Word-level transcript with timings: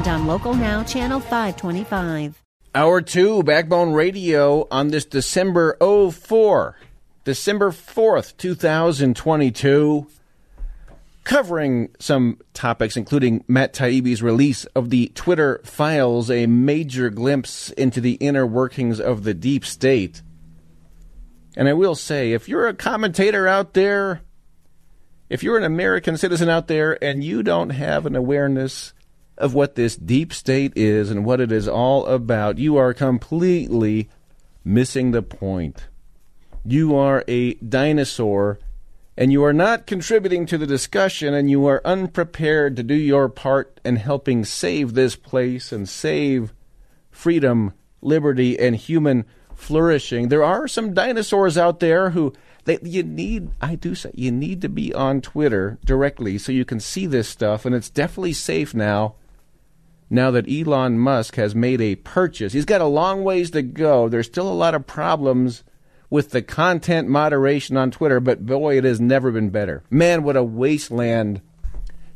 and 0.00 0.08
on 0.08 0.26
Local 0.26 0.54
Now, 0.54 0.82
Channel 0.82 1.20
525. 1.20 2.42
Hour 2.74 3.00
two, 3.02 3.42
Backbone 3.42 3.92
Radio 3.92 4.66
on 4.70 4.88
this 4.88 5.04
December 5.04 5.76
04, 5.78 6.76
December 7.24 7.70
4th, 7.70 8.34
2022. 8.38 10.06
Covering 11.24 11.90
some 11.98 12.38
topics, 12.54 12.96
including 12.96 13.44
Matt 13.46 13.74
Taibbi's 13.74 14.22
release 14.22 14.64
of 14.66 14.88
the 14.88 15.08
Twitter 15.08 15.60
files, 15.64 16.30
a 16.30 16.46
major 16.46 17.10
glimpse 17.10 17.70
into 17.72 18.00
the 18.00 18.14
inner 18.14 18.46
workings 18.46 19.00
of 19.00 19.24
the 19.24 19.34
deep 19.34 19.66
state. 19.66 20.22
And 21.56 21.68
I 21.68 21.74
will 21.74 21.94
say, 21.94 22.32
if 22.32 22.48
you're 22.48 22.68
a 22.68 22.74
commentator 22.74 23.46
out 23.46 23.74
there, 23.74 24.22
if 25.28 25.42
you're 25.42 25.58
an 25.58 25.64
American 25.64 26.16
citizen 26.16 26.48
out 26.48 26.68
there 26.68 27.02
and 27.04 27.22
you 27.22 27.42
don't 27.42 27.70
have 27.70 28.06
an 28.06 28.16
awareness 28.16 28.94
of 29.40 29.54
what 29.54 29.74
this 29.74 29.96
deep 29.96 30.32
state 30.32 30.72
is 30.76 31.10
and 31.10 31.24
what 31.24 31.40
it 31.40 31.50
is 31.50 31.66
all 31.66 32.06
about, 32.06 32.58
you 32.58 32.76
are 32.76 32.94
completely 32.94 34.08
missing 34.64 35.10
the 35.10 35.22
point. 35.22 35.88
You 36.64 36.94
are 36.94 37.24
a 37.26 37.54
dinosaur 37.54 38.58
and 39.16 39.32
you 39.32 39.42
are 39.44 39.52
not 39.52 39.86
contributing 39.86 40.46
to 40.46 40.58
the 40.58 40.66
discussion 40.66 41.34
and 41.34 41.50
you 41.50 41.66
are 41.66 41.82
unprepared 41.84 42.76
to 42.76 42.82
do 42.82 42.94
your 42.94 43.28
part 43.28 43.80
in 43.84 43.96
helping 43.96 44.44
save 44.44 44.94
this 44.94 45.16
place 45.16 45.72
and 45.72 45.88
save 45.88 46.52
freedom, 47.10 47.72
liberty, 48.02 48.58
and 48.58 48.76
human 48.76 49.24
flourishing. 49.54 50.28
There 50.28 50.44
are 50.44 50.68
some 50.68 50.94
dinosaurs 50.94 51.58
out 51.58 51.80
there 51.80 52.10
who 52.10 52.32
they, 52.64 52.78
you 52.82 53.02
need 53.02 53.50
I 53.60 53.74
do 53.74 53.94
say 53.94 54.10
you 54.14 54.30
need 54.30 54.60
to 54.62 54.68
be 54.68 54.92
on 54.92 55.22
Twitter 55.22 55.78
directly 55.84 56.36
so 56.36 56.52
you 56.52 56.64
can 56.66 56.78
see 56.78 57.06
this 57.06 57.28
stuff 57.28 57.64
and 57.64 57.74
it's 57.74 57.90
definitely 57.90 58.34
safe 58.34 58.74
now 58.74 59.14
now 60.10 60.32
that 60.32 60.50
Elon 60.50 60.98
Musk 60.98 61.36
has 61.36 61.54
made 61.54 61.80
a 61.80 61.94
purchase. 61.94 62.52
He's 62.52 62.64
got 62.64 62.80
a 62.80 62.86
long 62.86 63.22
ways 63.22 63.52
to 63.52 63.62
go. 63.62 64.08
There's 64.08 64.26
still 64.26 64.48
a 64.48 64.52
lot 64.52 64.74
of 64.74 64.86
problems 64.86 65.62
with 66.10 66.30
the 66.30 66.42
content 66.42 67.08
moderation 67.08 67.76
on 67.76 67.92
Twitter, 67.92 68.18
but 68.18 68.44
boy, 68.44 68.76
it 68.76 68.84
has 68.84 69.00
never 69.00 69.30
been 69.30 69.50
better. 69.50 69.84
Man, 69.88 70.24
what 70.24 70.36
a 70.36 70.42
wasteland 70.42 71.40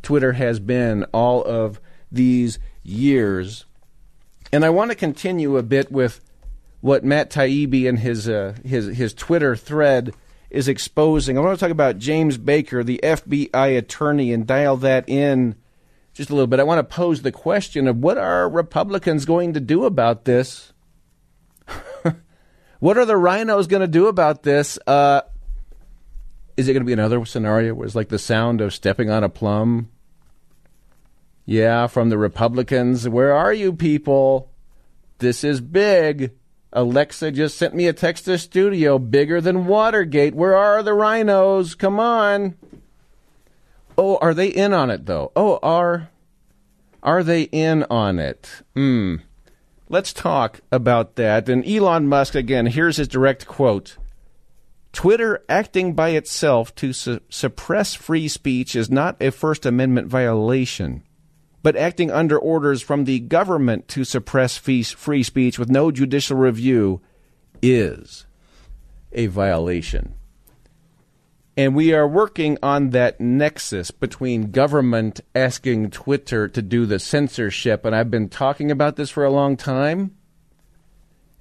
Twitter 0.02 0.32
has 0.32 0.58
been 0.58 1.04
all 1.14 1.42
of 1.44 1.80
these 2.10 2.58
years. 2.82 3.64
And 4.52 4.64
I 4.64 4.70
want 4.70 4.90
to 4.90 4.96
continue 4.96 5.56
a 5.56 5.62
bit 5.62 5.90
with 5.90 6.20
what 6.80 7.04
Matt 7.04 7.30
Taibbi 7.30 7.88
and 7.88 7.98
his 7.98 8.28
uh, 8.28 8.54
his 8.64 8.96
his 8.96 9.14
Twitter 9.14 9.56
thread 9.56 10.14
is 10.50 10.68
exposing. 10.68 11.38
I 11.38 11.40
want 11.40 11.58
to 11.58 11.64
talk 11.64 11.72
about 11.72 11.98
James 11.98 12.36
Baker, 12.36 12.84
the 12.84 13.00
FBI 13.02 13.78
attorney, 13.78 14.32
and 14.32 14.46
dial 14.46 14.76
that 14.78 15.08
in 15.08 15.56
just 16.14 16.30
a 16.30 16.32
little 16.32 16.46
bit, 16.46 16.60
I 16.60 16.64
want 16.64 16.78
to 16.78 16.94
pose 16.94 17.22
the 17.22 17.32
question 17.32 17.88
of 17.88 17.98
what 17.98 18.16
are 18.16 18.48
Republicans 18.48 19.24
going 19.24 19.52
to 19.54 19.60
do 19.60 19.84
about 19.84 20.24
this? 20.24 20.72
what 22.78 22.96
are 22.96 23.04
the 23.04 23.14
RINOs 23.14 23.68
going 23.68 23.80
to 23.80 23.88
do 23.88 24.06
about 24.06 24.44
this? 24.44 24.78
Uh, 24.86 25.22
is 26.56 26.68
it 26.68 26.72
going 26.72 26.82
to 26.82 26.86
be 26.86 26.92
another 26.92 27.24
scenario 27.26 27.74
where 27.74 27.84
it's 27.84 27.96
like 27.96 28.08
the 28.08 28.18
sound 28.18 28.60
of 28.60 28.72
stepping 28.72 29.10
on 29.10 29.24
a 29.24 29.28
plum? 29.28 29.90
Yeah, 31.44 31.88
from 31.88 32.10
the 32.10 32.16
Republicans. 32.16 33.08
Where 33.08 33.34
are 33.34 33.52
you 33.52 33.72
people? 33.72 34.50
This 35.18 35.42
is 35.42 35.60
big. 35.60 36.30
Alexa 36.72 37.32
just 37.32 37.58
sent 37.58 37.74
me 37.74 37.86
a 37.86 37.92
text 37.92 38.24
to 38.24 38.38
studio 38.38 38.98
bigger 38.98 39.40
than 39.40 39.66
Watergate. 39.66 40.34
Where 40.34 40.56
are 40.56 40.82
the 40.82 40.92
RINOs? 40.92 41.76
Come 41.76 41.98
on. 42.00 42.56
Oh, 43.96 44.16
are 44.20 44.34
they 44.34 44.48
in 44.48 44.72
on 44.72 44.90
it 44.90 45.06
though? 45.06 45.32
Oh, 45.36 45.58
are 45.62 46.10
are 47.02 47.22
they 47.22 47.42
in 47.42 47.84
on 47.84 48.18
it? 48.18 48.62
Hmm. 48.74 49.16
Let's 49.88 50.12
talk 50.12 50.60
about 50.72 51.16
that. 51.16 51.48
And 51.48 51.66
Elon 51.66 52.08
Musk 52.08 52.34
again. 52.34 52.66
Here's 52.66 52.96
his 52.96 53.08
direct 53.08 53.46
quote. 53.46 53.98
Twitter 54.92 55.44
acting 55.48 55.92
by 55.92 56.10
itself 56.10 56.74
to 56.76 56.92
su- 56.92 57.20
suppress 57.28 57.94
free 57.94 58.28
speech 58.28 58.74
is 58.74 58.90
not 58.90 59.20
a 59.20 59.30
First 59.30 59.66
Amendment 59.66 60.08
violation, 60.08 61.02
but 61.62 61.76
acting 61.76 62.10
under 62.10 62.38
orders 62.38 62.80
from 62.80 63.04
the 63.04 63.20
government 63.20 63.88
to 63.88 64.04
suppress 64.04 64.56
free 64.56 65.22
speech 65.22 65.58
with 65.58 65.68
no 65.68 65.90
judicial 65.90 66.36
review 66.36 67.00
is 67.60 68.24
a 69.12 69.26
violation. 69.26 70.14
And 71.56 71.76
we 71.76 71.92
are 71.92 72.06
working 72.06 72.58
on 72.62 72.90
that 72.90 73.20
nexus 73.20 73.92
between 73.92 74.50
government 74.50 75.20
asking 75.34 75.90
Twitter 75.90 76.48
to 76.48 76.60
do 76.60 76.84
the 76.84 76.98
censorship. 76.98 77.84
And 77.84 77.94
I've 77.94 78.10
been 78.10 78.28
talking 78.28 78.72
about 78.72 78.96
this 78.96 79.10
for 79.10 79.24
a 79.24 79.30
long 79.30 79.56
time. 79.56 80.16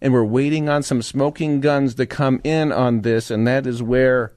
And 0.02 0.14
we're 0.14 0.24
waiting 0.24 0.70
on 0.70 0.84
some 0.84 1.02
smoking 1.02 1.62
guns 1.62 1.96
to 1.96 2.06
come 2.06 2.42
in 2.44 2.72
on 2.72 3.02
this. 3.02 3.32
And 3.32 3.48
that 3.48 3.66
is 3.66 3.82
where 3.82 4.34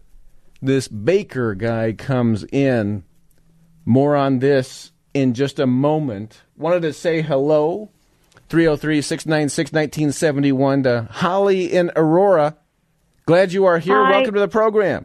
this 0.62 0.88
Baker 0.88 1.54
guy 1.54 1.92
comes 1.92 2.44
in. 2.44 3.04
More 3.84 4.16
on 4.16 4.38
this 4.38 4.92
in 5.12 5.34
just 5.34 5.58
a 5.58 5.66
moment. 5.66 6.40
Wanted 6.56 6.82
to 6.82 6.92
say 6.94 7.20
hello 7.20 7.90
303 8.48 9.02
696 9.02 9.72
1971 9.72 10.82
to 10.84 11.08
Holly 11.10 11.72
in 11.72 11.90
Aurora. 11.96 12.56
Glad 13.26 13.52
you 13.52 13.66
are 13.66 13.78
here. 13.78 14.02
Hi. 14.02 14.10
Welcome 14.12 14.34
to 14.34 14.40
the 14.40 14.48
program. 14.48 15.04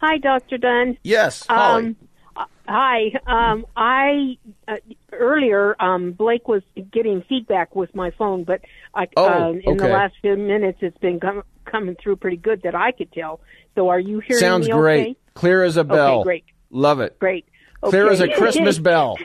Hi, 0.00 0.18
Dr. 0.18 0.58
Dunn. 0.58 0.96
Yes, 1.02 1.44
Holly. 1.48 1.96
Um, 2.36 2.46
hi. 2.68 3.12
Um, 3.26 3.66
I 3.76 4.38
uh, 4.68 4.76
earlier 5.12 5.74
um, 5.82 6.12
Blake 6.12 6.46
was 6.46 6.62
getting 6.92 7.22
feedback 7.28 7.74
with 7.74 7.94
my 7.94 8.10
phone, 8.12 8.44
but 8.44 8.60
I, 8.94 9.08
Oh, 9.16 9.26
uh, 9.26 9.50
in 9.64 9.76
the 9.76 9.88
last 9.88 10.14
few 10.20 10.36
minutes, 10.36 10.78
it's 10.82 10.96
been 10.98 11.18
com- 11.18 11.42
coming 11.64 11.96
through 12.02 12.16
pretty 12.16 12.36
good 12.36 12.62
that 12.62 12.74
I 12.74 12.92
could 12.92 13.12
tell. 13.12 13.40
So, 13.74 13.88
are 13.88 13.98
you 14.00 14.20
hearing 14.20 14.40
Sounds 14.40 14.68
great. 14.68 15.00
Okay? 15.00 15.16
Clear 15.34 15.64
as 15.64 15.76
a 15.76 15.84
bell. 15.84 16.20
Okay, 16.20 16.24
great, 16.24 16.44
Love 16.70 17.00
it. 17.00 17.18
great. 17.18 17.46
Clear 17.80 18.10
as 18.10 18.20
a 18.20 18.28
Christmas 18.28 18.78
bell. 18.90 19.16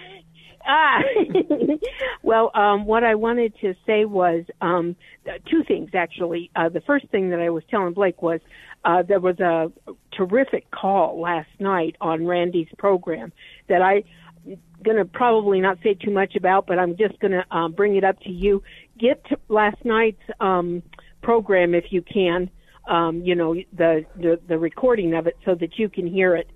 Ah, 0.66 1.00
well, 2.24 2.52
um, 2.56 2.86
what 2.86 3.04
I 3.04 3.16
wanted 3.16 3.54
to 3.62 3.74
say 3.86 4.06
was 4.06 4.46
um, 4.62 4.96
two 5.50 5.64
things 5.68 5.92
actually. 5.94 6.52
Uh, 6.56 6.70
the 6.70 6.82
first 6.82 7.08
thing 7.10 7.30
that 7.32 7.40
I 7.40 7.50
was 7.50 7.64
telling 7.70 7.94
Blake 7.94 8.22
was 8.22 8.40
uh, 8.86 9.04
there 9.04 9.20
was 9.20 9.40
a 9.40 9.72
terrific 10.16 10.72
call 10.72 11.20
last 11.20 11.50
night 11.60 11.96
on 12.00 12.26
Randy's 12.26 12.70
program 12.78 13.34
that 13.68 13.82
I 13.82 14.04
going 14.84 14.98
to 14.98 15.06
probably 15.06 15.62
not 15.62 15.78
say 15.82 15.94
too 15.94 16.12
much 16.12 16.36
about, 16.36 16.68
but 16.68 16.78
I'm 16.78 16.98
just 16.98 17.18
going 17.20 17.32
to 17.32 17.46
um, 17.56 17.72
bring 17.72 17.96
it 17.96 18.04
up 18.04 18.20
to 18.22 18.30
you. 18.30 18.62
Get 19.00 19.24
to 19.28 19.38
last 19.48 19.84
night's 19.86 20.22
um, 20.42 20.84
program 21.22 21.74
if 21.74 21.86
you 21.92 22.02
can. 22.02 22.50
Um, 22.86 23.22
you 23.22 23.34
know 23.34 23.56
the, 23.72 24.06
the 24.18 24.42
the 24.46 24.58
recording 24.58 25.14
of 25.14 25.26
it 25.26 25.38
so 25.46 25.56
that 25.56 25.80
you 25.80 25.88
can 25.88 26.06
hear 26.06 26.36
it. 26.36 26.50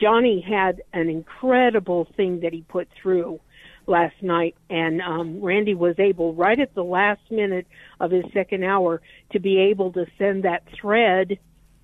Johnny 0.00 0.40
had 0.40 0.82
an 0.94 1.10
incredible 1.10 2.08
thing 2.16 2.40
that 2.40 2.54
he 2.54 2.62
put 2.62 2.88
through 3.00 3.38
last 3.86 4.22
night, 4.22 4.56
and 4.70 5.00
um, 5.00 5.40
Randy 5.40 5.74
was 5.74 5.98
able, 5.98 6.34
right 6.34 6.58
at 6.58 6.74
the 6.74 6.84
last 6.84 7.20
minute 7.30 7.66
of 8.00 8.10
his 8.10 8.24
second 8.32 8.64
hour, 8.64 9.00
to 9.32 9.40
be 9.40 9.58
able 9.58 9.92
to 9.92 10.06
send 10.18 10.44
that 10.44 10.64
thread, 10.80 11.38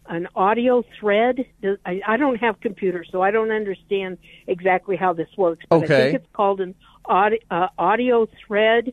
an 0.07 0.29
audio 0.35 0.85
thread. 0.99 1.47
I, 1.85 2.01
I 2.07 2.17
don't 2.17 2.37
have 2.37 2.61
computers, 2.61 3.09
so 3.13 3.23
I 3.23 3.31
don't 3.31 3.51
understand 3.51 4.19
exactly 4.47 4.97
how 4.97 5.13
this 5.13 5.29
works. 5.37 5.65
But 5.69 5.85
I 5.85 5.87
think 5.87 6.15
it's 6.17 6.33
called 6.33 6.61
an 6.61 6.75
audio, 7.05 7.39
uh, 7.51 7.69
audio 7.79 8.29
thread 8.47 8.93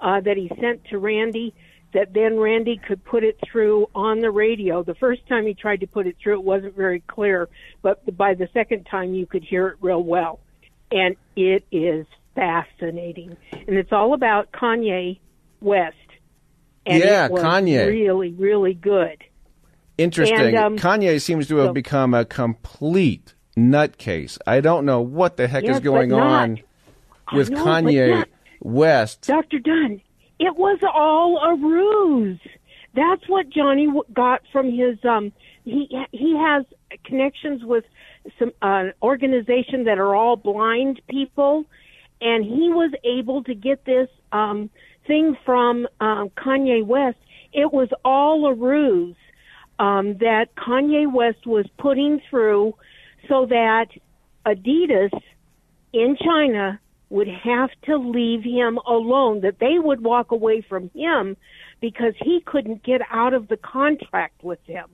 uh, 0.00 0.20
that 0.20 0.36
he 0.36 0.50
sent 0.60 0.84
to 0.86 0.98
Randy. 0.98 1.54
That 1.94 2.14
then 2.14 2.38
Randy 2.38 2.78
could 2.78 3.04
put 3.04 3.22
it 3.22 3.38
through 3.44 3.86
on 3.94 4.20
the 4.20 4.30
radio. 4.30 4.82
The 4.82 4.94
first 4.94 5.26
time 5.28 5.46
he 5.46 5.52
tried 5.52 5.80
to 5.80 5.86
put 5.86 6.06
it 6.06 6.16
through, 6.22 6.34
it 6.34 6.44
wasn't 6.44 6.74
very 6.74 7.00
clear, 7.00 7.50
but 7.82 8.16
by 8.16 8.32
the 8.32 8.48
second 8.54 8.84
time, 8.84 9.12
you 9.12 9.26
could 9.26 9.44
hear 9.44 9.68
it 9.68 9.76
real 9.82 10.02
well. 10.02 10.40
And 10.90 11.16
it 11.36 11.64
is 11.70 12.06
fascinating. 12.34 13.36
And 13.52 13.76
it's 13.76 13.92
all 13.92 14.14
about 14.14 14.52
Kanye 14.52 15.18
West. 15.60 15.96
And 16.86 17.02
Yeah, 17.02 17.28
Kanye. 17.28 17.86
Really, 17.86 18.32
really 18.32 18.74
good. 18.74 19.22
Interesting. 19.98 20.38
And, 20.38 20.56
um, 20.56 20.78
Kanye 20.78 21.20
seems 21.20 21.46
to 21.48 21.56
have 21.58 21.68
so- 21.68 21.72
become 21.72 22.14
a 22.14 22.24
complete 22.24 23.34
nutcase. 23.56 24.38
I 24.46 24.60
don't 24.60 24.84
know 24.84 25.00
what 25.00 25.36
the 25.36 25.46
heck 25.46 25.64
Yes, 25.64 25.76
is 25.76 25.80
going 25.80 26.12
on 26.12 26.58
with 27.32 27.50
know, 27.50 27.64
Kanye. 27.64 28.24
West. 28.60 29.26
Dr. 29.26 29.58
Dunn, 29.58 30.00
It 30.38 30.56
was 30.56 30.78
all 30.92 31.38
a 31.38 31.54
ruse. 31.54 32.40
That's 32.94 33.28
what 33.28 33.48
Johnny 33.48 33.88
got 34.12 34.42
from 34.50 34.72
his. 34.72 34.98
Um, 35.04 35.32
he 35.64 35.88
he 36.10 36.36
has 36.36 36.64
connections 37.04 37.62
with 37.64 37.84
some 38.38 38.50
uh, 38.60 38.86
organization 39.02 39.84
that 39.84 39.98
are 39.98 40.14
all 40.16 40.36
blind 40.36 41.00
people, 41.08 41.64
and 42.22 42.44
he 42.44 42.68
was 42.70 42.92
able 43.04 43.42
to 43.44 43.54
get 43.54 43.84
this 43.84 44.08
um, 44.30 44.70
thing 45.06 45.36
from 45.44 45.88
um, 46.00 46.30
Kanye 46.30 46.86
West. 46.86 47.18
It 47.52 47.72
was 47.72 47.88
all 48.04 48.46
a 48.46 48.54
ruse 48.54 49.16
um, 49.78 50.16
that 50.18 50.54
Kanye 50.56 51.12
West 51.12 51.46
was 51.46 51.66
putting 51.78 52.20
through, 52.30 52.74
so 53.28 53.46
that 53.46 53.86
Adidas 54.46 55.10
in 55.92 56.16
China 56.24 56.80
would 57.10 57.28
have 57.28 57.70
to 57.84 57.96
leave 57.96 58.42
him 58.42 58.78
alone. 58.86 59.40
That 59.40 59.58
they 59.58 59.78
would 59.78 60.02
walk 60.02 60.30
away 60.30 60.64
from 60.66 60.90
him 60.94 61.36
because 61.80 62.14
he 62.22 62.40
couldn't 62.46 62.84
get 62.84 63.00
out 63.10 63.34
of 63.34 63.48
the 63.48 63.56
contract 63.56 64.44
with 64.44 64.64
them. 64.66 64.88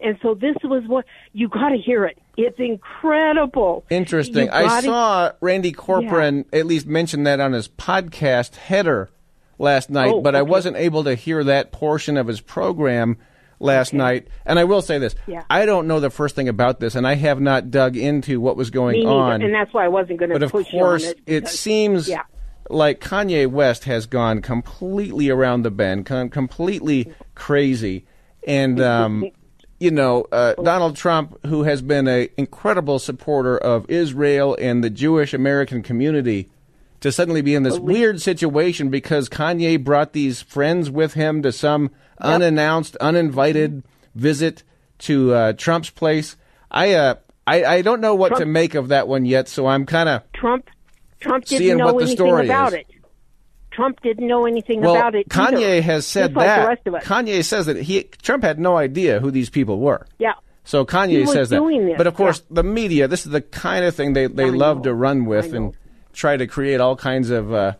And 0.00 0.16
so 0.22 0.34
this 0.34 0.56
was 0.62 0.84
what 0.86 1.04
you 1.32 1.48
got 1.48 1.70
to 1.70 1.76
hear 1.76 2.04
it. 2.04 2.18
It's 2.36 2.58
incredible. 2.58 3.84
Interesting. 3.90 4.48
I 4.50 4.80
saw 4.80 5.32
Randy 5.40 5.72
Corcoran 5.72 6.44
at 6.52 6.66
least 6.66 6.86
mention 6.86 7.24
that 7.24 7.40
on 7.40 7.52
his 7.52 7.68
podcast 7.68 8.56
header 8.56 9.10
last 9.58 9.90
night, 9.90 10.12
Oh, 10.14 10.20
but 10.20 10.36
I 10.36 10.42
wasn't 10.42 10.76
able 10.76 11.04
to 11.04 11.14
hear 11.14 11.42
that 11.44 11.72
portion 11.72 12.16
of 12.16 12.28
his 12.28 12.40
program 12.40 13.16
last 13.58 13.92
night. 13.92 14.28
And 14.46 14.58
I 14.58 14.64
will 14.64 14.82
say 14.82 14.98
this: 14.98 15.16
Yeah. 15.26 15.42
I 15.50 15.66
don't 15.66 15.88
know 15.88 15.98
the 15.98 16.10
first 16.10 16.36
thing 16.36 16.48
about 16.48 16.78
this, 16.80 16.94
and 16.94 17.06
I 17.06 17.16
have 17.16 17.40
not 17.40 17.70
dug 17.70 17.96
into 17.96 18.40
what 18.40 18.56
was 18.56 18.70
going 18.70 19.04
on. 19.06 19.42
and 19.42 19.52
that's 19.52 19.72
why 19.74 19.84
I 19.84 19.88
wasn't 19.88 20.20
going 20.20 20.30
but 20.30 20.38
to 20.38 20.44
of 20.46 20.52
push 20.52 20.70
course, 20.70 21.02
you 21.02 21.08
on 21.08 21.14
it. 21.26 21.44
it 21.44 21.48
seems 21.48 22.08
yeah. 22.08 22.22
like 22.70 23.00
Kanye 23.00 23.48
West 23.48 23.84
has 23.84 24.06
gone 24.06 24.42
completely 24.42 25.28
around 25.28 25.62
the 25.62 25.72
bend, 25.72 26.06
com- 26.06 26.28
completely 26.30 27.12
crazy, 27.34 28.06
and 28.46 28.80
um, 28.80 29.24
you 29.78 29.90
know 29.90 30.26
uh, 30.32 30.54
Donald 30.54 30.96
Trump, 30.96 31.38
who 31.46 31.62
has 31.62 31.82
been 31.82 32.06
an 32.08 32.28
incredible 32.36 32.98
supporter 32.98 33.56
of 33.56 33.88
Israel 33.90 34.56
and 34.60 34.82
the 34.82 34.90
Jewish 34.90 35.32
American 35.34 35.82
community, 35.82 36.48
to 37.00 37.12
suddenly 37.12 37.42
be 37.42 37.54
in 37.54 37.62
this 37.62 37.78
weird 37.78 38.20
situation 38.20 38.90
because 38.90 39.28
Kanye 39.28 39.82
brought 39.82 40.12
these 40.12 40.42
friends 40.42 40.90
with 40.90 41.14
him 41.14 41.42
to 41.42 41.52
some 41.52 41.90
unannounced, 42.20 42.96
uninvited 42.96 43.84
visit 44.14 44.62
to 44.98 45.32
uh, 45.32 45.52
Trump's 45.52 45.90
place. 45.90 46.36
I 46.70 46.94
uh, 46.94 47.14
I, 47.46 47.64
I 47.64 47.82
don't 47.82 48.00
know 48.00 48.14
what 48.14 48.36
to 48.36 48.46
make 48.46 48.74
of 48.74 48.88
that 48.88 49.08
one 49.08 49.24
yet, 49.24 49.48
so 49.48 49.66
I'm 49.66 49.86
kind 49.86 50.08
of 50.08 50.32
Trump 50.32 50.68
Trump 51.20 51.44
didn't 51.46 51.78
know 51.78 51.92
what 51.92 52.04
the 52.04 52.24
anything 52.24 52.46
about 52.46 52.68
is. 52.68 52.80
it. 52.80 52.86
Trump 53.78 54.00
didn't 54.02 54.26
know 54.26 54.44
anything 54.44 54.80
well, 54.80 54.96
about 54.96 55.14
it. 55.14 55.28
Kanye 55.28 55.78
either, 55.78 55.82
has 55.82 56.04
said 56.04 56.34
like 56.34 56.46
that. 56.46 56.94
of. 56.94 57.04
Kanye 57.04 57.44
says 57.44 57.66
that 57.66 57.76
he 57.76 58.02
Trump 58.22 58.42
had 58.42 58.58
no 58.58 58.76
idea 58.76 59.20
who 59.20 59.30
these 59.30 59.50
people 59.50 59.78
were. 59.78 60.04
yeah. 60.18 60.32
So 60.64 60.84
Kanye 60.84 61.26
says 61.28 61.48
that. 61.50 61.62
this, 61.62 61.96
But 61.96 62.08
of 62.08 62.14
course, 62.14 62.40
yeah. 62.50 62.56
the 62.56 62.62
media, 62.64 63.06
this 63.06 63.24
is 63.24 63.30
the 63.30 63.40
kind 63.40 63.84
of 63.84 63.94
thing 63.94 64.14
they, 64.14 64.26
they 64.26 64.46
I 64.46 64.50
love 64.50 64.78
know. 64.78 64.82
to 64.82 64.94
run 64.94 65.24
with 65.26 65.54
and 65.54 65.74
try 66.12 66.36
to 66.36 66.46
create 66.48 66.80
all 66.80 66.96
kinds 66.96 67.30
of, 67.30 67.54
uh, 67.54 67.72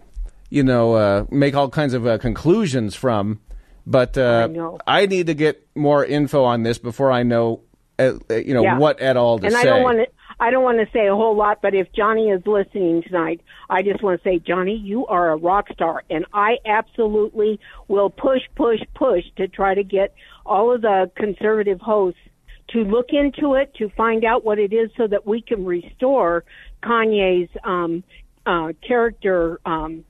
you 0.50 0.62
know, 0.62 0.94
uh, 0.94 1.24
make 1.30 1.54
all 1.56 1.68
kinds 1.68 1.92
of 1.94 2.06
uh, 2.06 2.16
conclusions 2.18 2.94
from. 2.94 3.40
But 3.86 4.16
uh, 4.16 4.48
I. 4.86 5.02
I 5.02 5.06
need 5.06 5.26
to 5.26 5.34
get 5.34 5.66
more 5.74 6.04
info 6.04 6.44
on 6.44 6.62
this 6.62 6.78
before 6.78 7.10
I 7.10 7.24
know, 7.24 7.60
uh, 7.98 8.12
uh, 8.30 8.34
you 8.36 8.54
know, 8.54 8.62
Yeah. 8.62 8.78
what 8.78 9.00
at 9.00 9.16
all 9.18 9.38
to 9.40 9.46
and 9.46 9.52
say. 9.54 9.60
I 9.60 9.64
don't 9.64 9.82
want 9.82 9.98
to. 9.98 10.06
I 10.40 10.50
don't 10.50 10.62
want 10.62 10.78
to 10.78 10.86
say 10.92 11.08
a 11.08 11.14
whole 11.14 11.36
lot, 11.36 11.60
but 11.62 11.74
if 11.74 11.92
Johnny 11.92 12.28
is 12.28 12.42
listening 12.46 13.02
tonight, 13.02 13.40
I 13.68 13.82
just 13.82 14.02
want 14.02 14.22
to 14.22 14.28
say, 14.28 14.38
Johnny, 14.38 14.76
you 14.76 15.06
are 15.06 15.30
a 15.30 15.36
rock 15.36 15.66
star, 15.72 16.04
and 16.08 16.26
I 16.32 16.58
absolutely 16.64 17.58
will 17.88 18.08
push, 18.08 18.42
push, 18.54 18.80
push 18.94 19.24
to 19.36 19.48
try 19.48 19.74
to 19.74 19.82
get 19.82 20.14
all 20.46 20.72
of 20.72 20.82
the 20.82 21.10
conservative 21.16 21.80
hosts 21.80 22.20
to 22.68 22.84
look 22.84 23.08
into 23.10 23.54
it 23.54 23.74
to 23.76 23.88
find 23.90 24.24
out 24.24 24.44
what 24.44 24.58
it 24.58 24.72
is, 24.72 24.90
so 24.96 25.08
that 25.08 25.26
we 25.26 25.40
can 25.40 25.64
restore 25.64 26.44
Kanye's 26.84 27.48
um, 27.64 28.04
uh, 28.46 28.72
character 28.86 29.58
um, 29.66 30.04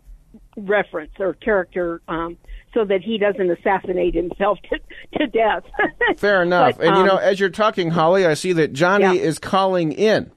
reference 0.57 1.13
or 1.19 1.33
character, 1.35 2.03
um, 2.07 2.37
so 2.79 2.85
that 2.85 3.01
he 3.03 3.19
doesn't 3.19 3.51
assassinate 3.51 4.15
himself 4.15 4.57
to, 4.71 4.79
to 5.19 5.27
death. 5.27 5.65
Fair 6.17 6.43
enough. 6.43 6.77
But, 6.77 6.87
and 6.87 6.97
you 6.97 7.03
know, 7.03 7.15
um, 7.17 7.19
as 7.23 7.41
you're 7.41 7.51
talking, 7.51 7.91
Holly, 7.91 8.25
I 8.25 8.35
see 8.35 8.53
that 8.53 8.73
Johnny 8.73 9.05
Yeah. 9.05 9.13
is 9.29 9.41
calling 9.41 9.91
in. 9.91 10.31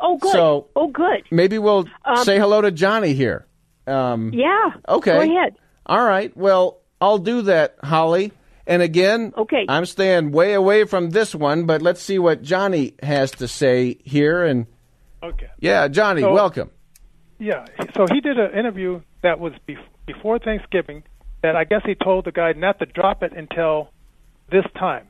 oh, 0.00 0.16
good. 0.16 0.32
So- 0.32 0.68
oh, 0.74 0.88
good. 0.88 1.24
Maybe 1.30 1.58
we'll 1.58 1.86
say 2.22 2.38
hello 2.38 2.62
to 2.62 2.70
Johnny 2.70 3.12
here. 3.12 3.46
Um, 3.86 4.32
Yeah. 4.32 4.70
Okay. 4.88 5.12
Go 5.12 5.20
ahead. 5.20 5.56
All 5.84 6.02
right. 6.02 6.34
Well, 6.34 6.78
I'll 7.00 7.18
do 7.18 7.42
that, 7.42 7.76
Holly. 7.84 8.32
And 8.66 8.80
again, 8.82 9.32
Okay. 9.36 9.66
I'm 9.68 9.84
staying 9.86 10.32
way 10.32 10.54
away 10.54 10.84
from 10.84 11.10
this 11.10 11.34
one, 11.34 11.66
but 11.66 11.82
let's 11.82 12.00
see 12.00 12.18
what 12.18 12.42
Johnny 12.42 12.94
has 13.02 13.30
to 13.32 13.46
say 13.48 13.98
here. 14.02 14.42
And 14.44 14.66
Okay. 15.22 15.48
yeah, 15.60 15.88
Johnny, 15.88 16.22
So- 16.22 16.32
welcome. 16.32 16.70
Yeah. 17.38 17.66
So 17.94 18.06
he 18.10 18.20
did 18.22 18.38
an 18.38 18.58
interview 18.58 19.02
that 19.22 19.38
was 19.38 19.52
bef- 19.68 19.76
before 20.06 20.38
Thanksgiving 20.38 21.02
that 21.46 21.54
I 21.54 21.62
guess 21.62 21.82
he 21.86 21.94
told 21.94 22.24
the 22.24 22.32
guy 22.32 22.52
not 22.54 22.80
to 22.80 22.86
drop 22.86 23.22
it 23.22 23.32
until 23.32 23.90
this 24.50 24.64
time. 24.76 25.06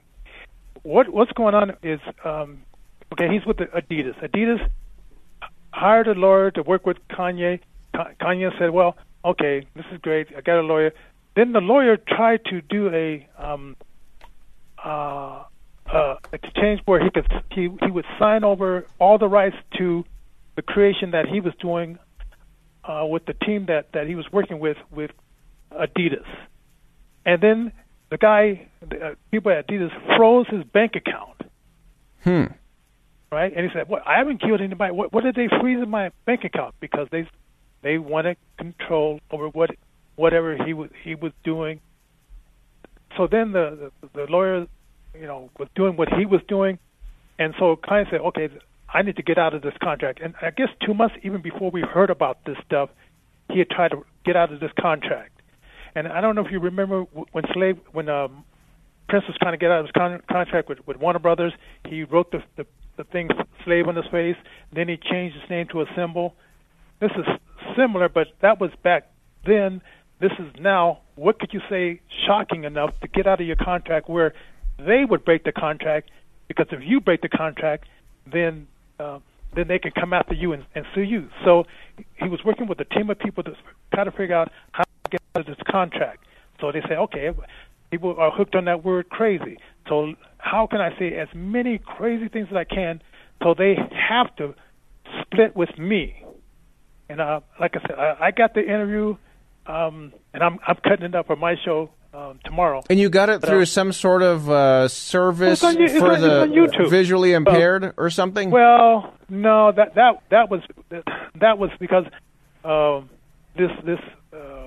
What 0.82 1.08
what's 1.08 1.32
going 1.32 1.54
on 1.54 1.70
is 1.82 1.98
um, 2.26 2.62
okay. 3.14 3.28
He's 3.32 3.46
with 3.46 3.56
Adidas. 3.56 4.16
Adidas 4.22 4.60
hired 5.70 6.08
a 6.08 6.12
lawyer 6.12 6.50
to 6.50 6.62
work 6.62 6.84
with 6.84 6.98
Kanye. 7.08 7.60
Kanye 7.94 8.50
said, 8.58 8.70
"Well, 8.70 8.98
okay, 9.24 9.66
this 9.74 9.86
is 9.90 9.98
great. 10.02 10.26
I 10.36 10.42
got 10.42 10.60
a 10.60 10.66
lawyer." 10.72 10.92
Then 11.34 11.52
the 11.52 11.62
lawyer 11.62 11.96
tried 11.96 12.44
to 12.50 12.60
do 12.60 12.90
a 12.94 13.26
um, 13.38 13.76
uh, 14.84 15.44
uh, 15.90 16.16
exchange 16.34 16.82
where 16.84 17.02
he 17.02 17.08
could 17.08 17.26
he 17.50 17.70
he 17.82 17.90
would 17.90 18.06
sign 18.18 18.44
over 18.44 18.86
all 18.98 19.16
the 19.16 19.28
rights 19.28 19.56
to 19.78 20.04
the 20.54 20.62
creation 20.62 21.12
that 21.12 21.26
he 21.26 21.40
was 21.40 21.54
doing 21.62 21.98
uh, 22.84 23.06
with 23.08 23.24
the 23.24 23.32
team 23.32 23.66
that 23.66 23.92
that 23.94 24.06
he 24.06 24.14
was 24.14 24.26
working 24.30 24.58
with 24.58 24.76
with 24.90 25.12
Adidas, 25.76 26.26
and 27.24 27.42
then 27.42 27.72
the 28.10 28.18
guy, 28.18 28.68
the, 28.88 28.96
uh, 28.96 29.14
people 29.30 29.52
at 29.52 29.66
Adidas 29.66 29.90
froze 30.16 30.46
his 30.48 30.64
bank 30.64 30.92
account. 30.94 31.42
Hmm. 32.22 32.52
Right, 33.30 33.52
and 33.54 33.66
he 33.66 33.72
said, 33.74 33.88
"What? 33.88 34.06
I 34.06 34.18
haven't 34.18 34.40
killed 34.40 34.60
anybody. 34.60 34.92
What, 34.92 35.12
what 35.12 35.24
did 35.24 35.34
they 35.34 35.48
freeze 35.60 35.82
in 35.82 35.90
my 35.90 36.10
bank 36.24 36.44
account? 36.44 36.74
Because 36.80 37.08
they 37.10 37.28
they 37.82 37.98
wanted 37.98 38.36
control 38.56 39.20
over 39.30 39.48
what 39.48 39.70
whatever 40.14 40.56
he 40.64 40.72
was 40.72 40.90
he 41.02 41.16
was 41.16 41.32
doing." 41.42 41.80
So 43.16 43.26
then 43.26 43.52
the 43.52 43.90
the, 44.00 44.08
the 44.14 44.26
lawyer, 44.30 44.66
you 45.14 45.26
know, 45.26 45.50
was 45.58 45.68
doing 45.74 45.96
what 45.96 46.08
he 46.12 46.24
was 46.24 46.40
doing, 46.46 46.78
and 47.38 47.52
so 47.58 47.74
Kanye 47.76 48.08
said, 48.10 48.20
"Okay, 48.20 48.48
I 48.88 49.02
need 49.02 49.16
to 49.16 49.22
get 49.22 49.38
out 49.38 49.54
of 49.54 49.62
this 49.62 49.74
contract." 49.82 50.20
And 50.22 50.34
I 50.40 50.50
guess 50.50 50.68
two 50.84 50.94
months 50.94 51.16
even 51.24 51.42
before 51.42 51.72
we 51.72 51.80
heard 51.80 52.10
about 52.10 52.38
this 52.46 52.56
stuff, 52.64 52.90
he 53.50 53.58
had 53.58 53.70
tried 53.70 53.90
to 53.90 54.04
get 54.24 54.36
out 54.36 54.52
of 54.52 54.60
this 54.60 54.72
contract. 54.80 55.35
And 55.96 56.06
I 56.06 56.20
don't 56.20 56.34
know 56.34 56.44
if 56.44 56.52
you 56.52 56.60
remember 56.60 57.00
when 57.32 57.44
Slave 57.54 57.78
when 57.92 58.10
um, 58.10 58.44
Prince 59.08 59.24
was 59.26 59.36
trying 59.40 59.54
to 59.54 59.56
get 59.56 59.70
out 59.70 59.80
of 59.80 59.86
his 59.86 59.92
con- 59.92 60.20
contract 60.30 60.68
with, 60.68 60.86
with 60.86 60.98
Warner 60.98 61.18
Brothers, 61.18 61.54
he 61.88 62.04
wrote 62.04 62.30
the, 62.30 62.42
the 62.56 62.66
the 62.98 63.04
thing 63.04 63.30
"slave" 63.64 63.88
on 63.88 63.96
his 63.96 64.04
face. 64.12 64.36
Then 64.74 64.88
he 64.88 64.98
changed 64.98 65.36
his 65.40 65.48
name 65.48 65.68
to 65.72 65.80
a 65.80 65.86
symbol. 65.96 66.34
This 67.00 67.10
is 67.16 67.24
similar, 67.78 68.10
but 68.10 68.28
that 68.42 68.60
was 68.60 68.70
back 68.84 69.10
then. 69.46 69.80
This 70.20 70.32
is 70.38 70.52
now. 70.60 71.00
What 71.14 71.38
could 71.38 71.54
you 71.54 71.60
say 71.70 72.02
shocking 72.26 72.64
enough 72.64 72.90
to 73.00 73.08
get 73.08 73.26
out 73.26 73.40
of 73.40 73.46
your 73.46 73.56
contract 73.56 74.06
where 74.06 74.34
they 74.78 75.06
would 75.08 75.24
break 75.24 75.44
the 75.44 75.52
contract? 75.52 76.10
Because 76.46 76.66
if 76.72 76.80
you 76.84 77.00
break 77.00 77.22
the 77.22 77.30
contract, 77.30 77.86
then 78.30 78.66
uh, 79.00 79.20
then 79.54 79.66
they 79.68 79.78
can 79.78 79.92
come 79.92 80.12
after 80.12 80.34
you 80.34 80.52
and, 80.52 80.66
and 80.74 80.84
sue 80.94 81.00
you. 81.00 81.30
So 81.42 81.64
he 82.22 82.28
was 82.28 82.40
working 82.44 82.66
with 82.66 82.80
a 82.80 82.84
team 82.84 83.08
of 83.08 83.18
people 83.18 83.42
to 83.44 83.52
try 83.94 84.04
to 84.04 84.10
figure 84.10 84.34
out 84.34 84.52
how 84.72 84.84
get 85.06 85.20
out 85.34 85.40
of 85.40 85.46
this 85.46 85.62
contract. 85.70 86.24
So 86.60 86.72
they 86.72 86.80
say, 86.82 86.94
okay, 86.96 87.30
people 87.90 88.16
are 88.18 88.30
hooked 88.30 88.54
on 88.54 88.64
that 88.66 88.84
word 88.84 89.08
crazy. 89.08 89.58
So 89.88 90.14
how 90.38 90.66
can 90.66 90.80
I 90.80 90.96
say 90.98 91.14
as 91.14 91.28
many 91.34 91.78
crazy 91.78 92.28
things 92.28 92.48
as 92.50 92.56
I 92.56 92.64
can 92.64 93.02
so 93.42 93.54
they 93.54 93.76
have 94.08 94.34
to 94.36 94.54
split 95.22 95.54
with 95.56 95.76
me? 95.78 96.24
And 97.08 97.20
uh, 97.20 97.40
like 97.60 97.76
I 97.76 97.80
said, 97.86 97.98
I, 97.98 98.16
I 98.26 98.30
got 98.32 98.54
the 98.54 98.62
interview, 98.62 99.16
um, 99.66 100.12
and 100.34 100.42
I'm 100.42 100.58
I'm 100.66 100.76
cutting 100.76 101.04
it 101.04 101.14
up 101.14 101.26
for 101.28 101.36
my 101.36 101.54
show 101.64 101.90
um, 102.12 102.40
tomorrow. 102.44 102.82
And 102.90 102.98
you 102.98 103.08
got 103.08 103.28
it 103.28 103.40
But, 103.42 103.50
through 103.50 103.62
uh, 103.62 103.66
some 103.66 103.92
sort 103.92 104.22
of 104.22 104.50
uh, 104.50 104.88
service 104.88 105.62
on 105.62 105.74
for 105.76 106.12
on- 106.12 106.20
the 106.20 106.42
it's 106.42 106.74
on 106.76 106.86
YouTube. 106.86 106.90
visually 106.90 107.32
impaired 107.32 107.92
or 107.96 108.10
something? 108.10 108.50
Well, 108.50 109.14
no, 109.28 109.70
that 109.70 109.94
that 109.94 110.22
that 110.30 110.50
was 110.50 110.62
that 111.40 111.58
was 111.58 111.70
because 111.78 112.06
um, 112.64 113.08
this 113.56 113.70
this 113.84 114.00
uh, 114.32 114.65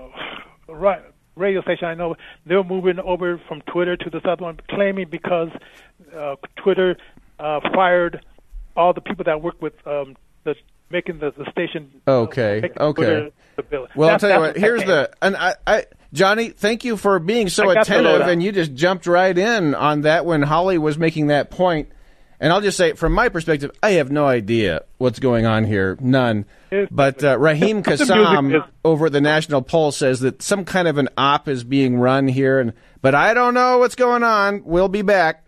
right 0.67 1.01
radio 1.35 1.61
station 1.61 1.85
I 1.87 1.95
know 1.95 2.15
they're 2.45 2.63
moving 2.63 2.99
over 2.99 3.41
from 3.47 3.61
Twitter 3.61 3.95
to 3.97 4.09
this 4.09 4.21
other 4.25 4.43
one, 4.43 4.59
claiming 4.69 5.07
because 5.09 5.49
uh, 6.15 6.35
Twitter 6.57 6.97
uh, 7.39 7.59
fired 7.73 8.23
all 8.75 8.93
the 8.93 9.01
people 9.01 9.23
that 9.25 9.41
work 9.41 9.61
with 9.61 9.73
um, 9.87 10.15
the 10.43 10.55
making 10.89 11.19
the, 11.19 11.31
the 11.31 11.49
station. 11.51 12.01
Okay, 12.07 12.59
making- 12.61 12.81
okay. 12.81 13.31
Well, 13.95 14.09
I'll 14.09 14.19
tell 14.19 14.31
you 14.33 14.39
what. 14.39 14.57
Here's 14.57 14.83
the 14.83 15.11
and 15.21 15.35
I, 15.35 15.55
I 15.67 15.85
Johnny, 16.13 16.49
thank 16.49 16.85
you 16.85 16.95
for 16.97 17.19
being 17.19 17.49
so 17.49 17.69
I 17.69 17.73
got 17.75 17.87
the 17.87 17.99
attentive, 17.99 18.27
and 18.27 18.41
you 18.41 18.51
just 18.51 18.73
jumped 18.73 19.05
right 19.05 19.37
in 19.37 19.75
on 19.75 20.01
that 20.01 20.25
when 20.25 20.41
Holly 20.41 20.77
was 20.77 20.97
making 20.97 21.27
that 21.27 21.51
point. 21.51 21.89
And 22.41 22.53
I'll 22.53 22.61
just 22.61 22.77
say, 22.77 22.93
from 22.93 23.11
my 23.11 23.27
perspective, 23.27 23.69
I 23.83 23.91
have 23.91 24.11
no 24.11 24.25
idea 24.25 24.83
what's 24.97 25.19
going 25.19 25.45
on 25.45 25.65
here, 25.65 25.97
none. 25.99 26.45
But 26.89 27.21
uh, 27.23 27.37
Raheem 27.37 27.83
Kassam 27.83 28.65
over 28.85 29.07
at 29.07 29.11
the 29.11 29.19
National 29.21 29.61
Pulse 29.61 29.97
says 29.97 30.21
that 30.21 30.41
some 30.41 30.63
kind 30.63 30.87
of 30.87 30.97
an 30.97 31.09
op 31.17 31.49
is 31.49 31.63
being 31.65 31.97
run 31.99 32.27
here, 32.29 32.59
and 32.59 32.73
but 33.01 33.13
I 33.13 33.33
don't 33.33 33.53
know 33.53 33.79
what's 33.79 33.95
going 33.95 34.23
on. 34.23 34.63
We'll 34.63 34.87
be 34.87 35.01
back. 35.01 35.45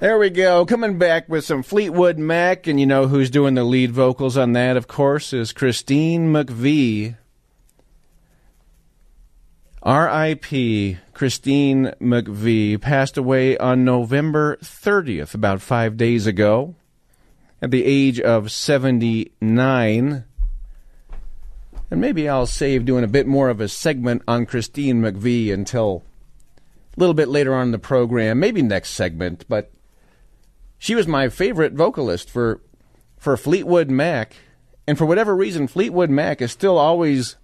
There 0.00 0.18
we 0.18 0.30
go. 0.30 0.66
Coming 0.66 0.98
back 0.98 1.28
with 1.28 1.44
some 1.44 1.62
Fleetwood 1.62 2.18
Mac, 2.18 2.66
and 2.66 2.78
you 2.78 2.86
know 2.86 3.06
who's 3.08 3.30
doing 3.30 3.54
the 3.54 3.64
lead 3.64 3.90
vocals 3.90 4.36
on 4.36 4.52
that, 4.52 4.76
of 4.76 4.86
course, 4.86 5.32
is 5.32 5.52
Christine 5.52 6.32
McVie. 6.32 7.16
R.I.P. 9.84 10.96
Christine 11.12 11.92
McVie 12.00 12.80
passed 12.80 13.18
away 13.18 13.58
on 13.58 13.84
November 13.84 14.56
30th, 14.62 15.34
about 15.34 15.60
five 15.60 15.98
days 15.98 16.26
ago, 16.26 16.74
at 17.60 17.70
the 17.70 17.84
age 17.84 18.18
of 18.18 18.50
79. 18.50 20.24
And 21.90 22.00
maybe 22.00 22.26
I'll 22.26 22.46
save 22.46 22.86
doing 22.86 23.04
a 23.04 23.08
bit 23.08 23.26
more 23.26 23.50
of 23.50 23.60
a 23.60 23.68
segment 23.68 24.22
on 24.26 24.46
Christine 24.46 25.02
McVie 25.02 25.52
until 25.52 26.02
a 26.96 27.00
little 27.00 27.12
bit 27.12 27.28
later 27.28 27.54
on 27.54 27.66
in 27.66 27.72
the 27.72 27.78
program, 27.78 28.40
maybe 28.40 28.62
next 28.62 28.90
segment, 28.90 29.44
but 29.50 29.70
she 30.78 30.94
was 30.94 31.06
my 31.06 31.28
favorite 31.28 31.74
vocalist 31.74 32.30
for 32.30 32.62
for 33.18 33.36
Fleetwood 33.36 33.90
Mac, 33.90 34.36
and 34.86 34.96
for 34.96 35.04
whatever 35.06 35.34
reason, 35.36 35.66
Fleetwood 35.66 36.10
Mac 36.10 36.40
is 36.42 36.52
still 36.52 36.76
always 36.78 37.36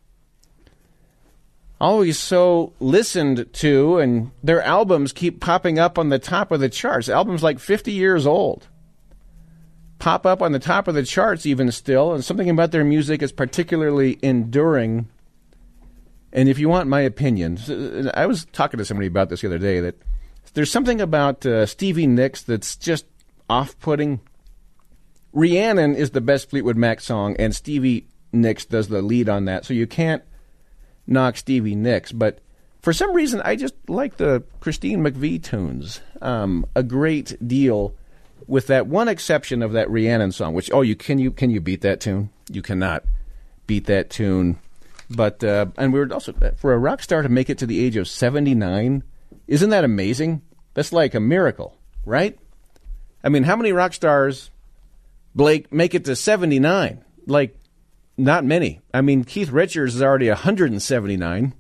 always 1.80 2.18
so 2.18 2.72
listened 2.78 3.52
to, 3.54 3.98
and 3.98 4.30
their 4.42 4.62
albums 4.62 5.12
keep 5.12 5.40
popping 5.40 5.78
up 5.78 5.98
on 5.98 6.10
the 6.10 6.18
top 6.18 6.52
of 6.52 6.60
the 6.60 6.68
charts. 6.68 7.08
Albums 7.08 7.42
like 7.42 7.58
fifty 7.58 7.92
years 7.92 8.26
old 8.26 8.68
pop 9.98 10.24
up 10.24 10.40
on 10.40 10.52
the 10.52 10.58
top 10.58 10.88
of 10.88 10.94
the 10.94 11.02
charts 11.04 11.44
even 11.44 11.70
still, 11.70 12.14
and 12.14 12.24
something 12.24 12.48
about 12.48 12.70
their 12.70 12.84
music 12.84 13.22
is 13.22 13.32
particularly 13.32 14.18
enduring. 14.22 15.08
And 16.32 16.48
if 16.48 16.58
you 16.58 16.68
want 16.68 16.88
my 16.88 17.00
opinion, 17.00 17.58
I 18.14 18.26
was 18.26 18.46
talking 18.46 18.78
to 18.78 18.84
somebody 18.84 19.08
about 19.08 19.28
this 19.28 19.40
the 19.40 19.48
other 19.48 19.58
day 19.58 19.80
that 19.80 20.00
there's 20.54 20.70
something 20.70 21.00
about 21.00 21.44
uh, 21.44 21.66
Stevie 21.66 22.06
Nicks 22.06 22.42
that's 22.42 22.76
just 22.76 23.04
off-putting. 23.48 24.20
Rhiannon 25.32 25.94
is 25.94 26.10
the 26.10 26.20
best 26.20 26.50
Fleetwood 26.50 26.76
Mac 26.76 27.00
song, 27.00 27.36
and 27.38 27.54
Stevie 27.54 28.06
Nicks 28.32 28.64
does 28.64 28.88
the 28.88 29.02
lead 29.02 29.28
on 29.28 29.44
that, 29.46 29.64
so 29.64 29.74
you 29.74 29.86
can't 29.86 30.22
knock 31.10 31.36
Stevie 31.36 31.74
Nicks. 31.74 32.12
But 32.12 32.38
for 32.80 32.92
some 32.92 33.12
reason, 33.12 33.40
I 33.42 33.56
just 33.56 33.74
like 33.88 34.16
the 34.16 34.42
Christine 34.60 35.00
McVie 35.00 35.42
tunes 35.42 36.00
um, 36.22 36.66
a 36.74 36.82
great 36.82 37.36
deal, 37.46 37.94
with 38.46 38.68
that 38.68 38.86
one 38.86 39.08
exception 39.08 39.62
of 39.62 39.72
that 39.72 39.90
Rhiannon 39.90 40.32
song. 40.32 40.54
Which 40.54 40.70
oh, 40.72 40.82
you 40.82 40.96
can 40.96 41.18
you 41.18 41.30
can 41.30 41.50
you 41.50 41.60
beat 41.60 41.82
that 41.82 42.00
tune? 42.00 42.30
You 42.50 42.62
cannot 42.62 43.04
beat 43.66 43.86
that 43.86 44.10
tune. 44.10 44.58
But 45.10 45.42
uh, 45.42 45.66
and 45.76 45.92
we 45.92 45.98
were 45.98 46.12
also 46.12 46.32
for 46.56 46.72
a 46.72 46.78
rock 46.78 47.02
star 47.02 47.22
to 47.22 47.28
make 47.28 47.50
it 47.50 47.58
to 47.58 47.66
the 47.66 47.84
age 47.84 47.96
of 47.96 48.08
seventy 48.08 48.54
nine. 48.54 49.02
Isn't 49.46 49.70
that 49.70 49.84
amazing? 49.84 50.42
That's 50.74 50.92
like 50.92 51.14
a 51.14 51.20
miracle, 51.20 51.76
right? 52.04 52.38
I 53.22 53.28
mean, 53.28 53.42
how 53.42 53.56
many 53.56 53.72
rock 53.72 53.92
stars, 53.92 54.50
Blake, 55.34 55.72
make 55.72 55.94
it 55.94 56.04
to 56.06 56.16
79? 56.16 57.04
Like, 57.26 57.56
not 58.20 58.44
many. 58.44 58.80
I 58.92 59.00
mean, 59.00 59.24
Keith 59.24 59.50
Richards 59.50 59.96
is 59.96 60.02
already 60.02 60.28
179. 60.28 61.54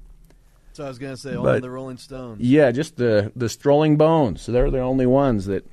So 0.72 0.84
I 0.84 0.88
was 0.88 0.98
going 0.98 1.14
to 1.14 1.20
say, 1.20 1.34
only 1.34 1.60
the 1.60 1.70
Rolling 1.70 1.96
Stones. 1.96 2.40
Yeah, 2.40 2.70
just 2.70 2.96
the, 2.96 3.32
the 3.34 3.48
Strolling 3.48 3.96
Bones. 3.96 4.42
So 4.42 4.52
they're 4.52 4.70
the 4.70 4.80
only 4.80 5.06
ones 5.06 5.46
that 5.46 5.66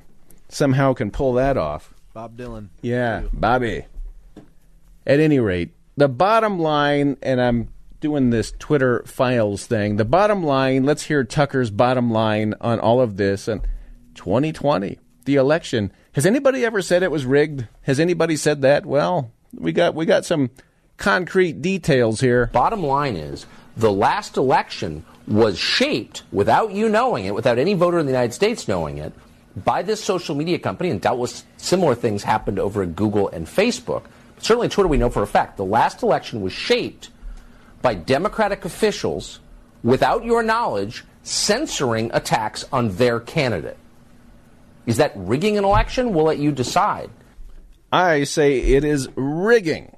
somehow 0.49 0.93
can 0.93 1.11
pull 1.11 1.33
that 1.33 1.57
off. 1.57 1.93
Bob 2.13 2.37
Dylan. 2.37 2.69
Yeah, 2.81 3.23
Bobby. 3.31 3.85
At 5.05 5.19
any 5.19 5.39
rate, 5.39 5.71
the 5.95 6.09
bottom 6.09 6.59
line, 6.59 7.17
and 7.21 7.39
I'm 7.39 7.69
doing 7.99 8.29
this 8.29 8.53
Twitter 8.57 9.03
files 9.05 9.65
thing. 9.65 9.97
The 9.97 10.05
bottom 10.05 10.43
line, 10.43 10.83
let's 10.83 11.03
hear 11.03 11.23
Tucker's 11.23 11.69
bottom 11.71 12.11
line 12.11 12.53
on 12.59 12.79
all 12.79 13.01
of 13.01 13.17
this. 13.17 13.47
And 13.47 13.61
2020, 14.15 14.99
the 15.25 15.35
election. 15.35 15.91
Has 16.13 16.25
anybody 16.25 16.65
ever 16.65 16.81
said 16.81 17.03
it 17.03 17.11
was 17.11 17.25
rigged? 17.25 17.67
Has 17.83 17.99
anybody 17.99 18.35
said 18.35 18.61
that? 18.63 18.85
Well, 18.85 19.31
we 19.53 19.71
got 19.71 19.95
we 19.95 20.05
got 20.05 20.25
some 20.25 20.49
concrete 20.97 21.61
details 21.61 22.19
here. 22.19 22.47
Bottom 22.47 22.83
line 22.83 23.15
is 23.15 23.45
the 23.75 23.91
last 23.91 24.37
election 24.37 25.05
was 25.27 25.57
shaped 25.57 26.23
without 26.31 26.71
you 26.71 26.89
knowing 26.89 27.25
it, 27.25 27.33
without 27.33 27.59
any 27.59 27.73
voter 27.73 27.99
in 27.99 28.05
the 28.05 28.11
United 28.11 28.33
States 28.33 28.67
knowing 28.67 28.97
it, 28.97 29.13
by 29.55 29.81
this 29.81 30.03
social 30.03 30.35
media 30.35 30.59
company, 30.59 30.89
and 30.89 31.01
doubtless 31.01 31.43
similar 31.57 31.95
things 31.95 32.23
happened 32.23 32.59
over 32.59 32.83
at 32.83 32.95
Google 32.95 33.27
and 33.29 33.47
Facebook. 33.47 34.03
Certainly, 34.39 34.69
Twitter, 34.69 34.87
we 34.87 34.97
know 34.97 35.09
for 35.09 35.23
a 35.23 35.27
fact 35.27 35.57
the 35.57 35.65
last 35.65 36.03
election 36.03 36.41
was 36.41 36.53
shaped 36.53 37.09
by 37.81 37.93
Democratic 37.93 38.65
officials, 38.65 39.39
without 39.83 40.23
your 40.23 40.43
knowledge, 40.43 41.03
censoring 41.23 42.09
attacks 42.13 42.65
on 42.71 42.95
their 42.95 43.19
candidate. 43.19 43.77
Is 44.85 44.97
that 44.97 45.11
rigging 45.15 45.57
an 45.57 45.65
election? 45.65 46.13
We'll 46.13 46.25
let 46.25 46.37
you 46.37 46.51
decide. 46.51 47.09
I 47.91 48.23
say 48.23 48.59
it 48.59 48.83
is 48.83 49.09
rigging. 49.15 49.96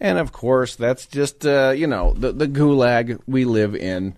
And 0.00 0.18
of 0.18 0.32
course, 0.32 0.76
that's 0.76 1.06
just, 1.06 1.44
uh, 1.44 1.70
you 1.76 1.86
know, 1.86 2.14
the, 2.14 2.32
the 2.32 2.46
gulag 2.46 3.20
we 3.26 3.44
live 3.44 3.74
in. 3.74 4.16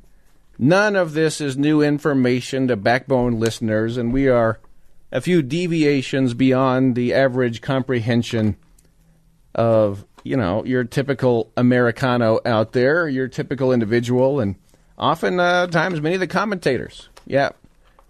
None 0.59 0.95
of 0.95 1.15
this 1.15 1.41
is 1.41 1.57
new 1.57 1.81
information 1.81 2.69
to 2.69 2.77
backbone 2.77 3.41
listeners, 3.41 3.97
and 3.97 4.13
we 4.13 4.29
are 4.29 4.61
a 5.11 5.23
few 5.23 5.41
deviations 5.41 6.35
beyond 6.35 6.95
the 6.95 7.15
average 7.15 7.63
comprehension 7.63 8.57
of, 9.55 10.05
you 10.23 10.37
know, 10.37 10.63
your 10.67 10.85
typical 10.85 11.51
Americano 11.57 12.41
out 12.45 12.73
there, 12.73 13.09
your 13.09 13.27
typical 13.27 13.73
individual, 13.73 14.39
and 14.39 14.57
often 14.99 15.41
uh, 15.41 15.67
times 15.67 16.01
many 16.03 16.15
of 16.17 16.21
the 16.21 16.27
commentators. 16.27 17.09
Yeah. 17.27 17.51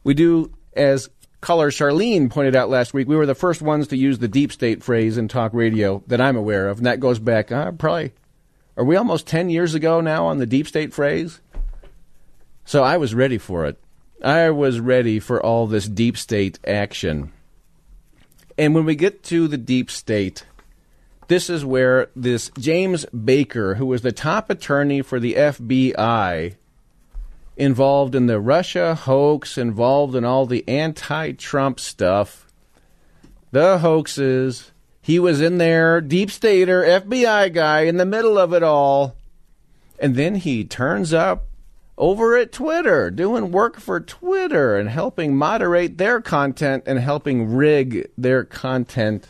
We 0.02 0.14
do, 0.14 0.52
as 0.74 1.08
caller 1.40 1.70
Charlene 1.70 2.30
pointed 2.30 2.54
out 2.54 2.70
last 2.70 2.94
week, 2.94 3.08
we 3.08 3.16
were 3.16 3.26
the 3.26 3.34
first 3.34 3.62
ones 3.62 3.88
to 3.88 3.96
use 3.96 4.18
the 4.18 4.28
deep 4.28 4.52
state 4.52 4.82
phrase 4.82 5.18
in 5.18 5.28
talk 5.28 5.52
radio 5.54 6.02
that 6.06 6.20
I'm 6.20 6.36
aware 6.36 6.68
of, 6.68 6.78
and 6.78 6.86
that 6.86 7.00
goes 7.00 7.18
back 7.18 7.50
uh, 7.50 7.72
probably, 7.72 8.12
are 8.76 8.84
we 8.84 8.96
almost 8.96 9.26
10 9.26 9.50
years 9.50 9.74
ago 9.74 10.00
now 10.00 10.26
on 10.26 10.38
the 10.38 10.46
deep 10.46 10.66
state 10.66 10.92
phrase? 10.92 11.40
So 12.64 12.82
I 12.84 12.96
was 12.96 13.14
ready 13.14 13.38
for 13.38 13.66
it. 13.66 13.78
I 14.22 14.50
was 14.50 14.80
ready 14.80 15.18
for 15.18 15.44
all 15.44 15.66
this 15.66 15.88
deep 15.88 16.16
state 16.16 16.58
action. 16.66 17.32
And 18.58 18.74
when 18.74 18.84
we 18.84 18.94
get 18.94 19.22
to 19.24 19.48
the 19.48 19.56
deep 19.56 19.90
state, 19.90 20.44
this 21.28 21.48
is 21.48 21.64
where 21.64 22.10
this 22.14 22.50
James 22.58 23.06
Baker, 23.06 23.76
who 23.76 23.86
was 23.86 24.02
the 24.02 24.12
top 24.12 24.50
attorney 24.50 25.00
for 25.00 25.18
the 25.18 25.34
FBI, 25.34 26.56
involved 27.56 28.14
in 28.14 28.26
the 28.26 28.40
Russia 28.40 28.94
hoax, 28.94 29.58
involved 29.58 30.14
in 30.14 30.24
all 30.24 30.46
the 30.46 30.66
anti 30.68 31.32
Trump 31.32 31.80
stuff, 31.80 32.46
the 33.50 33.78
hoaxes. 33.78 34.72
He 35.02 35.18
was 35.18 35.40
in 35.40 35.58
there, 35.58 36.00
deep 36.00 36.30
stater, 36.30 36.82
FBI 36.82 37.52
guy, 37.52 37.80
in 37.82 37.96
the 37.96 38.04
middle 38.04 38.38
of 38.38 38.52
it 38.52 38.62
all. 38.62 39.16
And 39.98 40.14
then 40.14 40.36
he 40.36 40.64
turns 40.64 41.12
up 41.12 41.46
over 42.00 42.36
at 42.36 42.52
Twitter, 42.52 43.10
doing 43.10 43.52
work 43.52 43.78
for 43.78 44.00
Twitter 44.00 44.76
and 44.76 44.88
helping 44.88 45.36
moderate 45.36 45.98
their 45.98 46.20
content 46.20 46.82
and 46.86 46.98
helping 46.98 47.54
rig 47.54 48.10
their 48.16 48.42
content. 48.42 49.28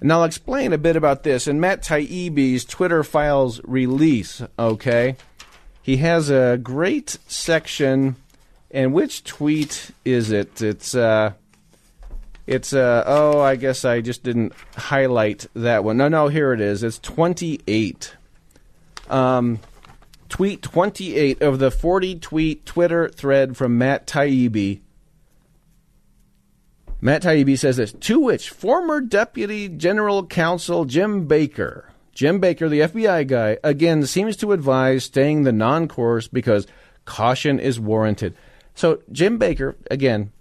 And 0.00 0.12
I'll 0.12 0.24
explain 0.24 0.72
a 0.72 0.78
bit 0.78 0.96
about 0.96 1.24
this 1.24 1.46
in 1.46 1.60
Matt 1.60 1.82
Taibbi's 1.82 2.64
Twitter 2.64 3.04
files 3.04 3.60
release, 3.64 4.42
okay? 4.58 5.16
He 5.88 5.96
has 5.96 6.28
a 6.28 6.58
great 6.62 7.16
section, 7.28 8.16
and 8.70 8.92
which 8.92 9.24
tweet 9.24 9.90
is 10.04 10.30
it? 10.30 10.60
It's, 10.60 10.94
uh, 10.94 11.32
it's, 12.46 12.74
uh, 12.74 13.04
oh, 13.06 13.40
I 13.40 13.56
guess 13.56 13.86
I 13.86 14.02
just 14.02 14.22
didn't 14.22 14.52
highlight 14.76 15.46
that 15.54 15.84
one. 15.84 15.96
No, 15.96 16.08
no, 16.08 16.28
here 16.28 16.52
it 16.52 16.60
is. 16.60 16.82
It's 16.82 16.98
28. 16.98 18.16
Um, 19.08 19.60
tweet 20.28 20.60
28 20.60 21.40
of 21.40 21.58
the 21.58 21.70
40 21.70 22.18
tweet 22.18 22.66
Twitter 22.66 23.08
thread 23.08 23.56
from 23.56 23.78
Matt 23.78 24.06
Taibbi. 24.06 24.80
Matt 27.00 27.22
Taibbi 27.22 27.58
says 27.58 27.78
this 27.78 27.94
To 27.94 28.20
which 28.20 28.50
former 28.50 29.00
Deputy 29.00 29.70
General 29.70 30.26
Counsel 30.26 30.84
Jim 30.84 31.26
Baker, 31.26 31.88
Jim 32.18 32.40
Baker, 32.40 32.68
the 32.68 32.80
FBI 32.80 33.28
guy, 33.28 33.58
again 33.62 34.04
seems 34.04 34.36
to 34.38 34.50
advise 34.50 35.04
staying 35.04 35.44
the 35.44 35.52
non 35.52 35.86
course 35.86 36.26
because 36.26 36.66
caution 37.04 37.60
is 37.60 37.78
warranted. 37.78 38.34
So, 38.74 39.02
Jim 39.12 39.38
Baker, 39.38 39.76
again, 39.88 40.32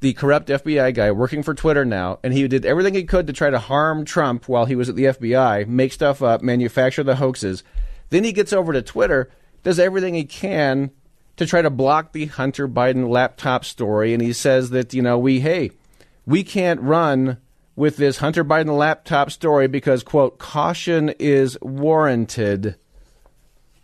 the 0.00 0.14
corrupt 0.14 0.48
FBI 0.48 0.94
guy 0.94 1.10
working 1.10 1.42
for 1.42 1.52
Twitter 1.52 1.84
now, 1.84 2.20
and 2.22 2.32
he 2.32 2.48
did 2.48 2.64
everything 2.64 2.94
he 2.94 3.04
could 3.04 3.26
to 3.26 3.34
try 3.34 3.50
to 3.50 3.58
harm 3.58 4.06
Trump 4.06 4.48
while 4.48 4.64
he 4.64 4.76
was 4.76 4.88
at 4.88 4.96
the 4.96 5.04
FBI, 5.04 5.68
make 5.68 5.92
stuff 5.92 6.22
up, 6.22 6.40
manufacture 6.40 7.02
the 7.02 7.16
hoaxes. 7.16 7.62
Then 8.08 8.24
he 8.24 8.32
gets 8.32 8.54
over 8.54 8.72
to 8.72 8.80
Twitter, 8.80 9.28
does 9.62 9.78
everything 9.78 10.14
he 10.14 10.24
can 10.24 10.90
to 11.36 11.44
try 11.44 11.60
to 11.60 11.68
block 11.68 12.12
the 12.12 12.24
Hunter 12.24 12.66
Biden 12.66 13.10
laptop 13.10 13.66
story, 13.66 14.14
and 14.14 14.22
he 14.22 14.32
says 14.32 14.70
that, 14.70 14.94
you 14.94 15.02
know, 15.02 15.18
we, 15.18 15.40
hey, 15.40 15.72
we 16.24 16.42
can't 16.42 16.80
run 16.80 17.36
with 17.76 17.98
this 17.98 18.16
Hunter 18.16 18.44
Biden 18.44 18.76
laptop 18.76 19.30
story 19.30 19.68
because, 19.68 20.02
quote, 20.02 20.38
caution 20.38 21.10
is 21.18 21.58
warranted. 21.60 22.76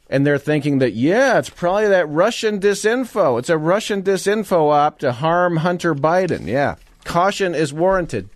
And 0.09 0.27
they're 0.27 0.39
thinking 0.39 0.79
that, 0.79 0.95
yeah, 0.95 1.39
it's 1.39 1.51
probably 1.51 1.89
that 1.89 2.09
Russian 2.09 2.59
disinfo. 2.59 3.39
It's 3.39 3.49
a 3.51 3.59
Russian 3.59 4.03
disinfo 4.03 4.73
op 4.73 4.99
to 5.01 5.13
harm 5.13 5.59
Hunter 5.59 5.95
Biden. 5.95 6.47
Yeah, 6.47 6.77
caution 7.05 7.55
is 7.55 7.73
warranted. 7.73 8.29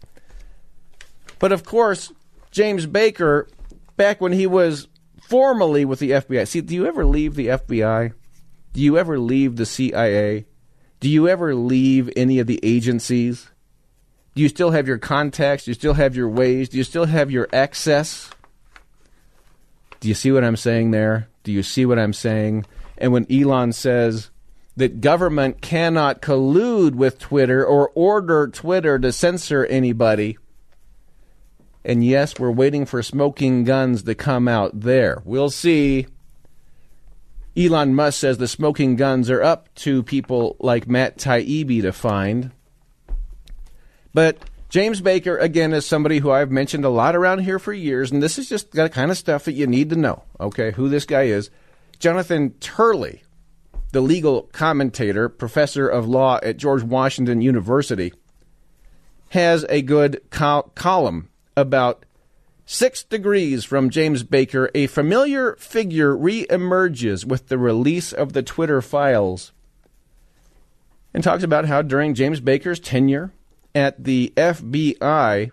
But 1.38 1.52
of 1.52 1.64
course, 1.64 2.12
James 2.50 2.86
Baker, 2.86 3.48
back 3.96 4.20
when 4.20 4.32
he 4.32 4.46
was 4.46 4.88
formally 5.22 5.84
with 5.84 5.98
the 5.98 6.12
FBI, 6.12 6.46
see, 6.48 6.60
do 6.60 6.74
you 6.74 6.86
ever 6.86 7.04
leave 7.04 7.34
the 7.34 7.48
FBI? 7.48 8.12
Do 8.72 8.80
you 8.80 8.96
ever 8.96 9.18
leave 9.18 9.56
the 9.56 9.66
CIA? 9.66 10.46
Do 11.00 11.08
you 11.10 11.28
ever 11.28 11.54
leave 11.54 12.10
any 12.16 12.38
of 12.38 12.46
the 12.46 12.60
agencies? 12.62 13.50
Do 14.36 14.42
you 14.42 14.50
still 14.50 14.72
have 14.72 14.86
your 14.86 14.98
contacts? 14.98 15.64
Do 15.64 15.70
you 15.70 15.74
still 15.74 15.94
have 15.94 16.14
your 16.14 16.28
ways? 16.28 16.68
Do 16.68 16.76
you 16.76 16.84
still 16.84 17.06
have 17.06 17.30
your 17.30 17.48
access? 17.54 18.30
Do 19.98 20.08
you 20.08 20.14
see 20.14 20.30
what 20.30 20.44
I'm 20.44 20.56
saying 20.56 20.90
there? 20.90 21.28
Do 21.42 21.52
you 21.52 21.62
see 21.62 21.86
what 21.86 21.98
I'm 21.98 22.12
saying? 22.12 22.66
And 22.98 23.14
when 23.14 23.26
Elon 23.32 23.72
says 23.72 24.30
that 24.76 25.00
government 25.00 25.62
cannot 25.62 26.20
collude 26.20 26.96
with 26.96 27.18
Twitter 27.18 27.64
or 27.64 27.88
order 27.94 28.46
Twitter 28.46 28.98
to 28.98 29.10
censor 29.10 29.64
anybody, 29.64 30.36
and 31.82 32.04
yes, 32.04 32.38
we're 32.38 32.50
waiting 32.50 32.84
for 32.84 33.02
smoking 33.02 33.64
guns 33.64 34.02
to 34.02 34.14
come 34.14 34.48
out 34.48 34.78
there. 34.78 35.22
We'll 35.24 35.48
see. 35.48 36.08
Elon 37.56 37.94
Musk 37.94 38.20
says 38.20 38.36
the 38.36 38.48
smoking 38.48 38.96
guns 38.96 39.30
are 39.30 39.42
up 39.42 39.74
to 39.76 40.02
people 40.02 40.56
like 40.60 40.86
Matt 40.86 41.16
Taibbi 41.16 41.80
to 41.80 41.92
find. 41.94 42.50
But 44.16 44.38
James 44.70 45.02
Baker, 45.02 45.36
again, 45.36 45.74
is 45.74 45.84
somebody 45.84 46.20
who 46.20 46.30
I've 46.30 46.50
mentioned 46.50 46.86
a 46.86 46.88
lot 46.88 47.14
around 47.14 47.40
here 47.40 47.58
for 47.58 47.74
years, 47.74 48.10
and 48.10 48.22
this 48.22 48.38
is 48.38 48.48
just 48.48 48.72
the 48.72 48.88
kind 48.88 49.10
of 49.10 49.18
stuff 49.18 49.44
that 49.44 49.52
you 49.52 49.66
need 49.66 49.90
to 49.90 49.96
know, 49.96 50.22
okay, 50.40 50.70
who 50.70 50.88
this 50.88 51.04
guy 51.04 51.24
is. 51.24 51.50
Jonathan 51.98 52.54
Turley, 52.60 53.24
the 53.92 54.00
legal 54.00 54.44
commentator, 54.52 55.28
professor 55.28 55.86
of 55.86 56.08
law 56.08 56.40
at 56.42 56.56
George 56.56 56.82
Washington 56.82 57.42
University, 57.42 58.14
has 59.32 59.66
a 59.68 59.82
good 59.82 60.22
col- 60.30 60.72
column 60.74 61.28
about 61.54 62.06
six 62.64 63.04
degrees 63.04 63.66
from 63.66 63.90
James 63.90 64.22
Baker. 64.22 64.70
A 64.74 64.86
familiar 64.86 65.56
figure 65.56 66.16
reemerges 66.16 67.26
with 67.26 67.48
the 67.48 67.58
release 67.58 68.14
of 68.14 68.32
the 68.32 68.42
Twitter 68.42 68.80
files 68.80 69.52
and 71.12 71.22
talks 71.22 71.42
about 71.42 71.66
how 71.66 71.82
during 71.82 72.14
James 72.14 72.40
Baker's 72.40 72.80
tenure 72.80 73.34
at 73.76 74.02
the 74.02 74.32
FBI, 74.38 75.50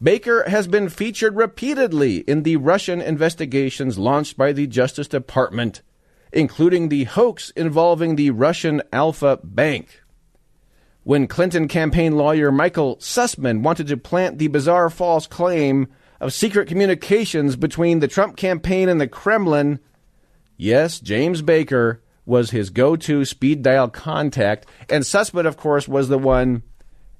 Baker 0.00 0.44
has 0.46 0.68
been 0.68 0.90
featured 0.90 1.34
repeatedly 1.34 2.18
in 2.18 2.42
the 2.42 2.56
Russian 2.56 3.00
investigations 3.00 3.96
launched 3.96 4.36
by 4.36 4.52
the 4.52 4.66
Justice 4.66 5.08
Department, 5.08 5.80
including 6.34 6.90
the 6.90 7.04
hoax 7.04 7.48
involving 7.56 8.16
the 8.16 8.30
Russian 8.30 8.82
Alpha 8.92 9.40
Bank. 9.42 10.02
When 11.02 11.26
Clinton 11.26 11.66
campaign 11.66 12.16
lawyer 12.16 12.52
Michael 12.52 12.96
Sussmann 12.98 13.62
wanted 13.62 13.86
to 13.86 13.96
plant 13.96 14.38
the 14.38 14.48
bizarre 14.48 14.90
false 14.90 15.26
claim 15.26 15.88
of 16.20 16.34
secret 16.34 16.68
communications 16.68 17.56
between 17.56 18.00
the 18.00 18.08
Trump 18.08 18.36
campaign 18.36 18.90
and 18.90 19.00
the 19.00 19.08
Kremlin, 19.08 19.78
yes, 20.58 21.00
James 21.00 21.40
Baker 21.40 22.02
was 22.26 22.50
his 22.50 22.68
go 22.68 22.96
to 22.96 23.24
speed 23.24 23.62
dial 23.62 23.88
contact, 23.88 24.66
and 24.90 25.04
Sussmann, 25.04 25.46
of 25.46 25.56
course, 25.56 25.88
was 25.88 26.08
the 26.08 26.18
one 26.18 26.62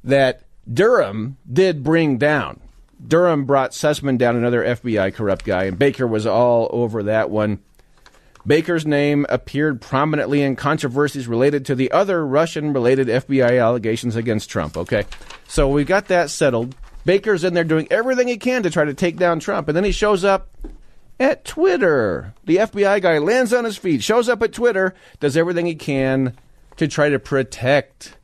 that 0.05 0.43
Durham 0.73 1.37
did 1.51 1.83
bring 1.83 2.19
down. 2.19 2.61
Durham 3.07 3.45
brought 3.45 3.73
Sussmann 3.73 4.19
down, 4.19 4.37
another 4.37 4.65
FBI 4.65 5.13
corrupt 5.15 5.45
guy, 5.45 5.65
and 5.65 5.79
Baker 5.79 6.07
was 6.07 6.27
all 6.27 6.69
over 6.73 7.03
that 7.03 7.31
one. 7.31 7.61
Baker's 8.47 8.87
name 8.87 9.25
appeared 9.29 9.81
prominently 9.81 10.43
in 10.43 10.55
controversies 10.55 11.27
related 11.27 11.65
to 11.67 11.75
the 11.75 11.91
other 11.93 12.27
Russian 12.27 12.73
related 12.73 13.09
FBI 13.09 13.61
allegations 13.61 14.17
against 14.17 14.51
Trump. 14.51 14.77
Okay, 14.77 15.05
so 15.49 15.69
we 15.69 15.85
got 15.85 16.09
that 16.09 16.31
settled. 16.31 16.77
Baker's 17.05 17.45
in 17.45 17.55
there 17.55 17.65
doing 17.65 17.89
everything 17.91 18.29
he 18.29 18.37
can 18.37 18.63
to 18.63 18.71
try 18.71 18.85
to 18.85 18.95
take 18.95 19.17
down 19.17 19.41
Trump, 19.41 19.69
and 19.69 19.77
then 19.77 19.85
he 19.85 19.93
shows 19.93 20.25
up 20.25 20.51
at 21.19 21.45
Twitter. 21.45 22.35
The 22.45 22.57
FBI 22.57 23.01
guy 23.01 23.19
lands 23.19 23.53
on 23.53 23.65
his 23.65 23.77
feet, 23.77 24.03
shows 24.03 24.29
up 24.29 24.43
at 24.43 24.53
Twitter, 24.53 24.95
does 25.21 25.37
everything 25.37 25.67
he 25.67 25.75
can 25.75 26.35
to 26.77 26.89
try 26.89 27.09
to 27.09 27.19
protect 27.19 28.17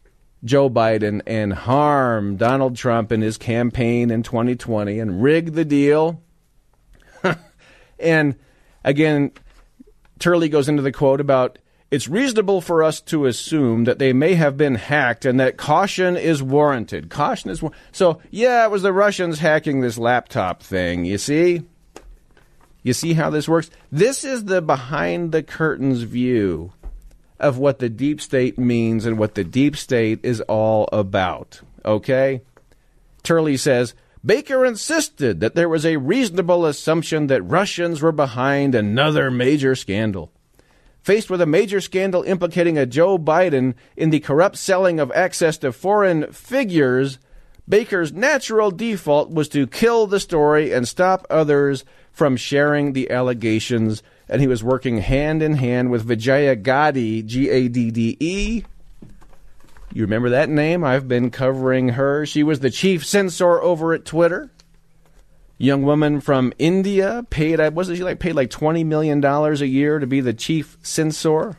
Joe 0.44 0.70
Biden 0.70 1.20
and 1.26 1.52
harm 1.52 2.36
Donald 2.36 2.76
Trump 2.76 3.12
in 3.12 3.20
his 3.20 3.36
campaign 3.36 4.10
in 4.10 4.22
2020 4.22 4.98
and 4.98 5.22
rig 5.22 5.52
the 5.52 5.64
deal. 5.64 6.22
and 7.98 8.36
again, 8.84 9.32
Turley 10.18 10.48
goes 10.48 10.68
into 10.68 10.82
the 10.82 10.92
quote 10.92 11.20
about 11.20 11.58
it's 11.90 12.08
reasonable 12.08 12.60
for 12.60 12.84
us 12.84 13.00
to 13.00 13.26
assume 13.26 13.84
that 13.84 13.98
they 13.98 14.12
may 14.12 14.34
have 14.34 14.56
been 14.56 14.76
hacked 14.76 15.24
and 15.24 15.40
that 15.40 15.56
caution 15.56 16.16
is 16.16 16.42
warranted. 16.42 17.10
Caution 17.10 17.50
is 17.50 17.60
war- 17.60 17.72
so 17.92 18.20
yeah, 18.30 18.64
it 18.64 18.70
was 18.70 18.82
the 18.82 18.92
Russians 18.92 19.40
hacking 19.40 19.80
this 19.80 19.98
laptop 19.98 20.62
thing. 20.62 21.04
You 21.04 21.18
see, 21.18 21.62
you 22.82 22.92
see 22.92 23.12
how 23.12 23.28
this 23.28 23.48
works. 23.48 23.70
This 23.90 24.24
is 24.24 24.44
the 24.44 24.62
behind 24.62 25.32
the 25.32 25.42
curtains 25.42 26.02
view 26.02 26.72
of 27.40 27.58
what 27.58 27.78
the 27.78 27.88
deep 27.88 28.20
state 28.20 28.58
means 28.58 29.06
and 29.06 29.18
what 29.18 29.34
the 29.34 29.44
deep 29.44 29.76
state 29.76 30.20
is 30.22 30.40
all 30.42 30.88
about. 30.92 31.60
Okay, 31.84 32.42
Turley 33.22 33.56
says. 33.56 33.94
Baker 34.24 34.66
insisted 34.66 35.40
that 35.40 35.54
there 35.54 35.68
was 35.68 35.86
a 35.86 35.96
reasonable 35.96 36.66
assumption 36.66 37.28
that 37.28 37.42
Russians 37.42 38.02
were 38.02 38.12
behind 38.12 38.74
another 38.74 39.30
major 39.30 39.74
scandal. 39.74 40.30
Faced 41.02 41.30
with 41.30 41.40
a 41.40 41.46
major 41.46 41.80
scandal 41.80 42.22
implicating 42.24 42.76
a 42.76 42.84
Joe 42.84 43.16
Biden 43.16 43.74
in 43.96 44.10
the 44.10 44.20
corrupt 44.20 44.58
selling 44.58 45.00
of 45.00 45.10
access 45.12 45.56
to 45.58 45.72
foreign 45.72 46.30
figures, 46.30 47.18
Baker's 47.66 48.12
natural 48.12 48.70
default 48.70 49.30
was 49.30 49.48
to 49.50 49.66
kill 49.66 50.06
the 50.06 50.20
story 50.20 50.72
and 50.72 50.86
stop 50.86 51.26
others 51.30 51.84
from 52.12 52.36
sharing 52.36 52.92
the 52.92 53.10
allegations. 53.10 54.02
And 54.30 54.40
he 54.40 54.46
was 54.46 54.64
working 54.64 54.98
hand 54.98 55.42
in 55.42 55.56
hand 55.56 55.90
with 55.90 56.04
Vijaya 56.04 56.56
Gadde, 56.56 57.26
G 57.26 57.50
A 57.50 57.68
D 57.68 57.90
D 57.90 58.16
E. 58.18 58.64
You 59.92 60.02
remember 60.02 60.30
that 60.30 60.48
name? 60.48 60.84
I've 60.84 61.06
been 61.06 61.30
covering 61.30 61.90
her. 61.90 62.24
She 62.24 62.42
was 62.42 62.60
the 62.60 62.70
chief 62.70 63.04
censor 63.04 63.60
over 63.60 63.92
at 63.92 64.06
Twitter 64.06 64.50
young 65.60 65.82
woman 65.82 66.22
from 66.22 66.54
India 66.58 67.24
paid 67.28 67.60
wasn't 67.74 67.98
she 67.98 68.02
like 68.02 68.18
paid 68.18 68.32
like 68.32 68.48
twenty 68.50 68.82
million 68.82 69.20
dollars 69.20 69.60
a 69.60 69.66
year 69.66 69.98
to 69.98 70.06
be 70.06 70.20
the 70.20 70.32
chief 70.32 70.78
censor, 70.82 71.58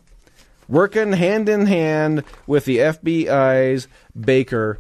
working 0.68 1.14
hand 1.14 1.48
in 1.48 1.68
hand 1.68 2.24
with 2.48 2.66
the 2.66 2.80
FBI's 2.80 3.88
Baker. 4.20 4.80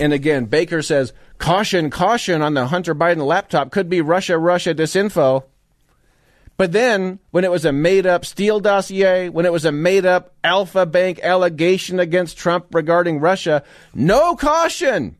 And 0.00 0.12
again, 0.12 0.46
Baker 0.46 0.82
says, 0.82 1.12
"Caution, 1.38 1.88
caution 1.88 2.42
on 2.42 2.54
the 2.54 2.66
Hunter 2.66 2.94
Biden 2.94 3.24
laptop 3.24 3.70
could 3.70 3.88
be 3.88 4.00
Russia, 4.00 4.36
Russia 4.36 4.74
disinfo." 4.74 5.44
But 6.62 6.70
then, 6.70 7.18
when 7.32 7.42
it 7.42 7.50
was 7.50 7.64
a 7.64 7.72
made 7.72 8.06
up 8.06 8.24
Steele 8.24 8.60
dossier, 8.60 9.28
when 9.28 9.46
it 9.46 9.52
was 9.52 9.64
a 9.64 9.72
made 9.72 10.06
up 10.06 10.36
Alpha 10.44 10.86
Bank 10.86 11.18
allegation 11.20 11.98
against 11.98 12.38
Trump 12.38 12.72
regarding 12.72 13.18
Russia, 13.18 13.64
no 13.92 14.36
caution. 14.36 15.16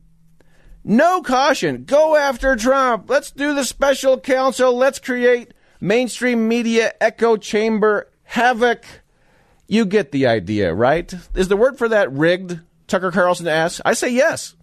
No 0.85 1.21
caution. 1.21 1.83
Go 1.83 2.15
after 2.15 2.55
Trump. 2.55 3.09
Let's 3.09 3.29
do 3.29 3.53
the 3.53 3.65
special 3.65 4.21
counsel. 4.21 4.73
Let's 4.77 4.99
create 4.99 5.53
mainstream 5.81 6.47
media 6.47 6.93
echo 7.01 7.35
chamber 7.35 8.09
havoc. 8.23 8.85
You 9.67 9.85
get 9.85 10.13
the 10.13 10.27
idea, 10.27 10.73
right? 10.73 11.13
Is 11.35 11.49
the 11.49 11.57
word 11.57 11.77
for 11.77 11.89
that 11.89 12.09
rigged? 12.13 12.57
Tucker 12.87 13.11
Carlson 13.11 13.49
asks. 13.49 13.81
I 13.83 13.95
say 13.95 14.11
yes. 14.13 14.55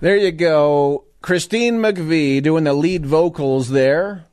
There 0.00 0.16
you 0.16 0.32
go. 0.32 1.04
Christine 1.22 1.78
McVie 1.78 2.42
doing 2.42 2.64
the 2.64 2.74
lead 2.74 3.06
vocals 3.06 3.68
there 3.68 4.27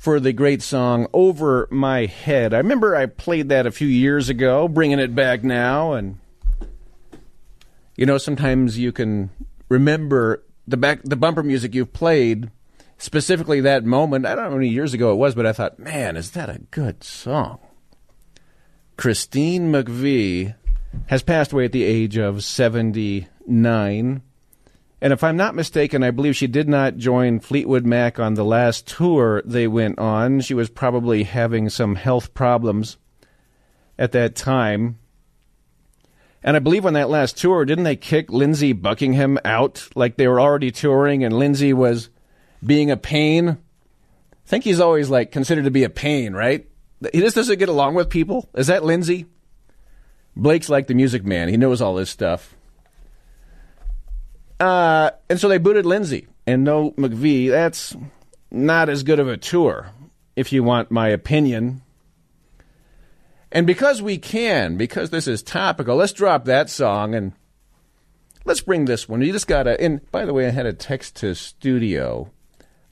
for 0.00 0.18
the 0.18 0.32
great 0.32 0.62
song 0.62 1.06
Over 1.12 1.68
My 1.70 2.06
Head. 2.06 2.54
I 2.54 2.56
remember 2.56 2.96
I 2.96 3.04
played 3.04 3.50
that 3.50 3.66
a 3.66 3.70
few 3.70 3.86
years 3.86 4.30
ago, 4.30 4.66
bringing 4.66 4.98
it 4.98 5.14
back 5.14 5.44
now. 5.44 5.92
And, 5.92 6.18
you 7.96 8.06
know, 8.06 8.16
sometimes 8.16 8.78
you 8.78 8.92
can 8.92 9.28
remember 9.68 10.42
the 10.66 10.78
back 10.78 11.02
the 11.04 11.16
bumper 11.16 11.42
music 11.42 11.74
you've 11.74 11.92
played, 11.92 12.50
specifically 12.96 13.60
that 13.60 13.84
moment. 13.84 14.24
I 14.24 14.30
don't 14.30 14.44
know 14.44 14.50
how 14.52 14.56
many 14.56 14.70
years 14.70 14.94
ago 14.94 15.12
it 15.12 15.16
was, 15.16 15.34
but 15.34 15.44
I 15.44 15.52
thought, 15.52 15.78
man, 15.78 16.16
is 16.16 16.30
that 16.30 16.48
a 16.48 16.62
good 16.70 17.04
song? 17.04 17.58
Christine 18.96 19.70
McVie 19.70 20.54
has 21.08 21.22
passed 21.22 21.52
away 21.52 21.66
at 21.66 21.72
the 21.72 21.84
age 21.84 22.16
of 22.16 22.42
79. 22.42 24.22
And 25.02 25.12
if 25.12 25.24
I'm 25.24 25.36
not 25.36 25.54
mistaken, 25.54 26.02
I 26.02 26.10
believe 26.10 26.36
she 26.36 26.46
did 26.46 26.68
not 26.68 26.98
join 26.98 27.40
Fleetwood 27.40 27.86
Mac 27.86 28.18
on 28.18 28.34
the 28.34 28.44
last 28.44 28.86
tour 28.86 29.42
they 29.46 29.66
went 29.66 29.98
on. 29.98 30.40
She 30.40 30.52
was 30.52 30.68
probably 30.68 31.22
having 31.22 31.70
some 31.70 31.94
health 31.94 32.34
problems 32.34 32.98
at 33.98 34.12
that 34.12 34.36
time. 34.36 34.98
And 36.42 36.56
I 36.56 36.60
believe 36.60 36.84
on 36.84 36.94
that 36.94 37.10
last 37.10 37.38
tour, 37.38 37.64
didn't 37.64 37.84
they 37.84 37.96
kick 37.96 38.30
Lindsey 38.30 38.72
Buckingham 38.72 39.38
out? 39.44 39.88
Like 39.94 40.16
they 40.16 40.28
were 40.28 40.40
already 40.40 40.70
touring 40.70 41.24
and 41.24 41.38
Lindsey 41.38 41.72
was 41.72 42.10
being 42.64 42.90
a 42.90 42.96
pain. 42.96 43.48
I 43.48 43.56
think 44.46 44.64
he's 44.64 44.80
always 44.80 45.08
like 45.08 45.32
considered 45.32 45.64
to 45.64 45.70
be 45.70 45.84
a 45.84 45.90
pain, 45.90 46.34
right? 46.34 46.66
He 47.12 47.20
just 47.20 47.36
doesn't 47.36 47.58
get 47.58 47.68
along 47.70 47.94
with 47.94 48.10
people. 48.10 48.50
Is 48.54 48.66
that 48.66 48.84
Lindsey? 48.84 49.26
Blake's 50.36 50.68
like 50.68 50.86
the 50.86 50.94
music 50.94 51.24
man. 51.24 51.48
He 51.48 51.56
knows 51.56 51.80
all 51.80 51.94
this 51.94 52.10
stuff. 52.10 52.54
Uh, 54.60 55.10
and 55.30 55.40
so 55.40 55.48
they 55.48 55.58
booted 55.58 55.86
Lindsey 55.86 56.28
and 56.46 56.62
no 56.62 56.92
McVie. 56.92 57.48
That's 57.50 57.96
not 58.50 58.90
as 58.90 59.02
good 59.02 59.18
of 59.18 59.26
a 59.26 59.38
tour, 59.38 59.90
if 60.36 60.52
you 60.52 60.62
want 60.62 60.90
my 60.90 61.08
opinion. 61.08 61.80
And 63.50 63.66
because 63.66 64.02
we 64.02 64.18
can, 64.18 64.76
because 64.76 65.10
this 65.10 65.26
is 65.26 65.42
topical, 65.42 65.96
let's 65.96 66.12
drop 66.12 66.44
that 66.44 66.68
song 66.68 67.14
and 67.14 67.32
let's 68.44 68.60
bring 68.60 68.84
this 68.84 69.08
one. 69.08 69.22
You 69.22 69.32
just 69.32 69.48
got 69.48 69.64
to. 69.64 69.80
And 69.80 70.08
by 70.12 70.24
the 70.24 70.34
way, 70.34 70.46
I 70.46 70.50
had 70.50 70.66
a 70.66 70.72
text 70.72 71.16
to 71.16 71.34
studio 71.34 72.30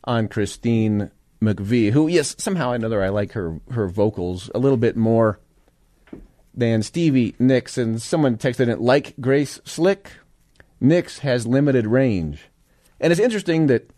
on 0.04 0.28
Christine 0.28 1.10
McVie, 1.40 1.92
who, 1.92 2.08
yes, 2.08 2.34
somehow 2.38 2.72
or 2.72 2.74
another, 2.74 3.02
I 3.02 3.10
like 3.10 3.32
her 3.32 3.60
her 3.70 3.88
vocals 3.88 4.50
a 4.54 4.58
little 4.58 4.78
bit 4.78 4.96
more 4.96 5.38
than 6.54 6.82
Stevie 6.82 7.36
Nicks. 7.38 7.78
And 7.78 8.00
someone 8.02 8.36
texted 8.36 8.68
it 8.68 8.80
like 8.80 9.14
Grace 9.20 9.60
Slick. 9.64 10.12
Nicks 10.80 11.20
has 11.20 11.46
limited 11.46 11.86
range, 11.86 12.48
and 13.00 13.12
it's 13.12 13.20
interesting 13.20 13.66
that 13.66 13.90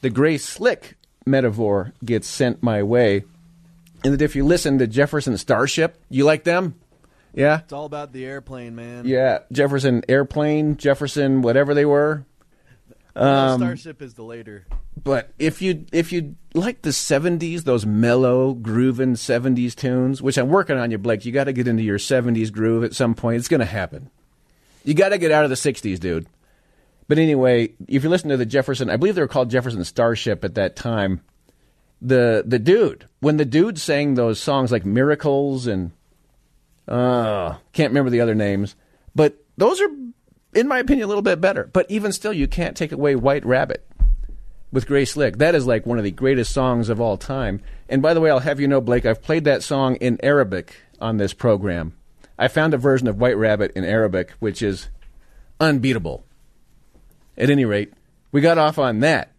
the 0.00 0.10
Grace 0.10 0.44
Slick 0.44 0.96
metaphor 1.26 1.92
gets 2.04 2.26
sent 2.28 2.62
my 2.62 2.82
way. 2.82 3.24
And 4.04 4.14
that 4.14 4.22
if 4.22 4.36
you 4.36 4.44
listen 4.44 4.78
to 4.78 4.86
Jefferson 4.86 5.36
Starship, 5.36 6.00
you 6.08 6.24
like 6.24 6.44
them? 6.44 6.76
Yeah? 7.34 7.60
It's 7.60 7.72
all 7.72 7.84
about 7.84 8.12
the 8.12 8.24
airplane, 8.24 8.76
man. 8.76 9.06
Yeah. 9.06 9.40
Jefferson 9.50 10.02
Airplane, 10.08 10.76
Jefferson, 10.76 11.42
whatever 11.42 11.74
they 11.74 11.84
were. 11.84 12.24
Well, 13.14 13.54
um, 13.54 13.60
Starship 13.60 14.00
is 14.00 14.14
the 14.14 14.22
later. 14.22 14.66
But 15.02 15.32
if 15.38 15.60
you 15.62 15.86
if 15.92 16.12
you 16.12 16.36
like 16.54 16.82
the 16.82 16.90
'70s, 16.90 17.64
those 17.64 17.86
mellow, 17.86 18.54
grooving 18.54 19.14
'70s 19.14 19.74
tunes, 19.74 20.22
which 20.22 20.36
I'm 20.36 20.48
working 20.48 20.76
on 20.76 20.90
you, 20.90 20.98
Blake, 20.98 21.24
you 21.24 21.32
got 21.32 21.44
to 21.44 21.52
get 21.52 21.68
into 21.68 21.82
your 21.82 21.98
'70s 21.98 22.52
groove 22.52 22.84
at 22.84 22.94
some 22.94 23.14
point. 23.14 23.38
It's 23.38 23.48
going 23.48 23.60
to 23.60 23.66
happen. 23.66 24.10
You 24.84 24.94
got 24.94 25.10
to 25.10 25.18
get 25.18 25.32
out 25.32 25.44
of 25.44 25.50
the 25.50 25.56
'60s, 25.56 25.98
dude. 25.98 26.26
But 27.08 27.18
anyway, 27.18 27.72
if 27.88 28.04
you 28.04 28.10
listen 28.10 28.28
to 28.28 28.36
the 28.36 28.46
Jefferson, 28.46 28.90
I 28.90 28.96
believe 28.96 29.14
they 29.14 29.22
were 29.22 29.28
called 29.28 29.50
Jefferson 29.50 29.82
Starship 29.84 30.44
at 30.44 30.54
that 30.54 30.76
time. 30.76 31.22
The 32.00 32.44
the 32.46 32.58
dude, 32.58 33.06
when 33.20 33.38
the 33.38 33.44
dude 33.44 33.78
sang 33.78 34.14
those 34.14 34.38
songs 34.38 34.70
like 34.70 34.84
Miracles 34.84 35.66
and 35.66 35.90
uh 36.86 37.56
can't 37.72 37.90
remember 37.90 38.10
the 38.10 38.20
other 38.20 38.36
names, 38.36 38.76
but 39.14 39.42
those 39.56 39.80
are 39.80 39.88
in 40.54 40.68
my 40.68 40.78
opinion 40.78 41.04
a 41.04 41.08
little 41.08 41.22
bit 41.22 41.40
better. 41.40 41.68
But 41.72 41.90
even 41.90 42.12
still 42.12 42.32
you 42.32 42.46
can't 42.46 42.76
take 42.76 42.92
away 42.92 43.16
White 43.16 43.44
Rabbit 43.44 43.84
with 44.70 44.86
Grace 44.86 45.12
Slick. 45.12 45.38
That 45.38 45.54
is 45.54 45.66
like 45.66 45.86
one 45.86 45.98
of 45.98 46.04
the 46.04 46.10
greatest 46.10 46.52
songs 46.52 46.88
of 46.88 47.00
all 47.00 47.16
time. 47.16 47.60
And 47.88 48.02
by 48.02 48.14
the 48.14 48.20
way, 48.20 48.30
I'll 48.30 48.38
have 48.40 48.60
you 48.60 48.68
know, 48.68 48.80
Blake, 48.80 49.06
I've 49.06 49.22
played 49.22 49.44
that 49.44 49.62
song 49.62 49.96
in 49.96 50.18
Arabic 50.22 50.76
on 51.00 51.16
this 51.16 51.32
program. 51.32 51.97
I 52.38 52.48
found 52.48 52.72
a 52.72 52.78
version 52.78 53.08
of 53.08 53.18
White 53.18 53.36
Rabbit 53.36 53.72
in 53.74 53.84
Arabic, 53.84 54.32
which 54.38 54.62
is 54.62 54.88
unbeatable. 55.58 56.24
At 57.36 57.50
any 57.50 57.64
rate, 57.64 57.92
we 58.30 58.40
got 58.40 58.58
off 58.58 58.78
on 58.78 59.00
that. 59.00 59.32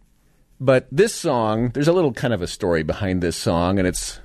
But 0.60 0.86
this 0.92 1.14
song, 1.14 1.70
there's 1.70 1.88
a 1.88 1.92
little 1.92 2.12
kind 2.12 2.34
of 2.34 2.42
a 2.42 2.46
story 2.46 2.82
behind 2.82 3.22
this 3.22 3.36
song, 3.36 3.78
and 3.78 3.88
it's 3.88 4.20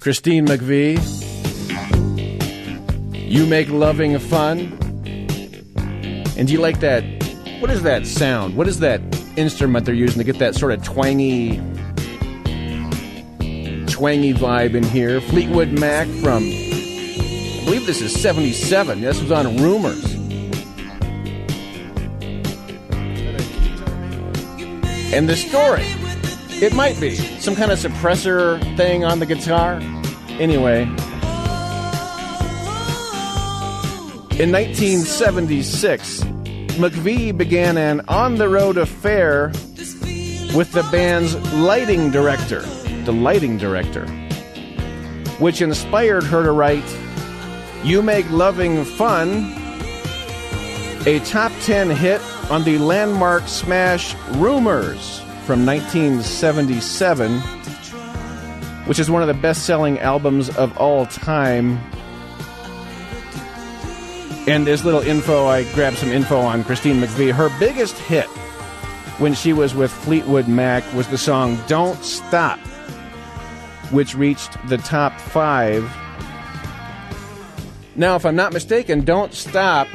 Christine 0.00 0.46
McVie. 0.46 0.98
You 3.14 3.46
make 3.46 3.68
loving 3.68 4.18
fun. 4.18 4.76
And 6.36 6.48
do 6.48 6.52
you 6.52 6.60
like 6.60 6.80
that? 6.80 7.04
What 7.60 7.70
is 7.70 7.82
that 7.82 8.06
sound? 8.06 8.56
What 8.56 8.66
is 8.66 8.80
that 8.80 9.00
instrument 9.36 9.86
they're 9.86 9.94
using 9.94 10.18
to 10.18 10.24
get 10.24 10.40
that 10.40 10.56
sort 10.56 10.72
of 10.72 10.82
twangy, 10.82 11.58
twangy 13.86 14.34
vibe 14.34 14.74
in 14.74 14.82
here? 14.82 15.20
Fleetwood 15.20 15.78
Mac 15.78 16.08
from, 16.22 16.42
I 17.60 17.64
believe 17.64 17.84
this 17.84 18.00
is 18.00 18.18
77. 18.18 19.02
This 19.02 19.20
was 19.20 19.30
on 19.30 19.58
Rumours. 19.58 20.14
And 25.12 25.28
the 25.28 25.36
story, 25.36 25.84
it 26.64 26.72
might 26.72 26.98
be 26.98 27.16
some 27.16 27.54
kind 27.54 27.70
of 27.70 27.78
suppressor 27.78 28.58
thing 28.78 29.04
on 29.04 29.18
the 29.18 29.26
guitar. 29.26 29.74
Anyway, 30.40 30.82
in 34.40 34.50
1976, 34.50 36.20
McVie 36.80 37.36
began 37.36 37.76
an 37.76 38.00
on 38.08 38.36
the 38.36 38.48
road 38.48 38.78
affair 38.78 39.48
with 40.56 40.72
the 40.72 40.88
band's 40.90 41.36
lighting 41.52 42.10
director, 42.10 42.60
the 43.04 43.12
lighting 43.12 43.58
director, 43.58 44.06
which 45.38 45.60
inspired 45.60 46.24
her 46.24 46.42
to 46.42 46.52
write 46.52 46.99
You 47.82 48.02
Make 48.02 48.28
Loving 48.30 48.84
Fun, 48.84 49.54
a 51.06 51.18
top 51.24 51.50
10 51.62 51.88
hit 51.88 52.20
on 52.50 52.62
the 52.62 52.76
landmark 52.76 53.48
smash 53.48 54.14
Rumours 54.32 55.20
from 55.46 55.64
1977, 55.64 57.40
which 58.86 58.98
is 58.98 59.10
one 59.10 59.22
of 59.22 59.28
the 59.28 59.34
best 59.34 59.64
selling 59.64 59.98
albums 59.98 60.54
of 60.56 60.76
all 60.76 61.06
time. 61.06 61.78
And 64.46 64.66
there's 64.66 64.84
little 64.84 65.00
info, 65.00 65.46
I 65.46 65.64
grabbed 65.72 65.96
some 65.96 66.10
info 66.10 66.38
on 66.38 66.64
Christine 66.64 67.00
McVie. 67.00 67.32
Her 67.32 67.48
biggest 67.58 67.96
hit 67.96 68.26
when 69.18 69.32
she 69.32 69.54
was 69.54 69.74
with 69.74 69.90
Fleetwood 69.90 70.48
Mac 70.48 70.84
was 70.92 71.08
the 71.08 71.16
song 71.16 71.58
Don't 71.66 72.04
Stop, 72.04 72.58
which 73.90 74.14
reached 74.14 74.56
the 74.68 74.76
top 74.76 75.18
five. 75.18 75.90
Now, 77.96 78.16
if 78.16 78.24
I'm 78.24 78.36
not 78.36 78.52
mistaken, 78.52 79.04
Don't 79.04 79.34
Stop 79.34 79.88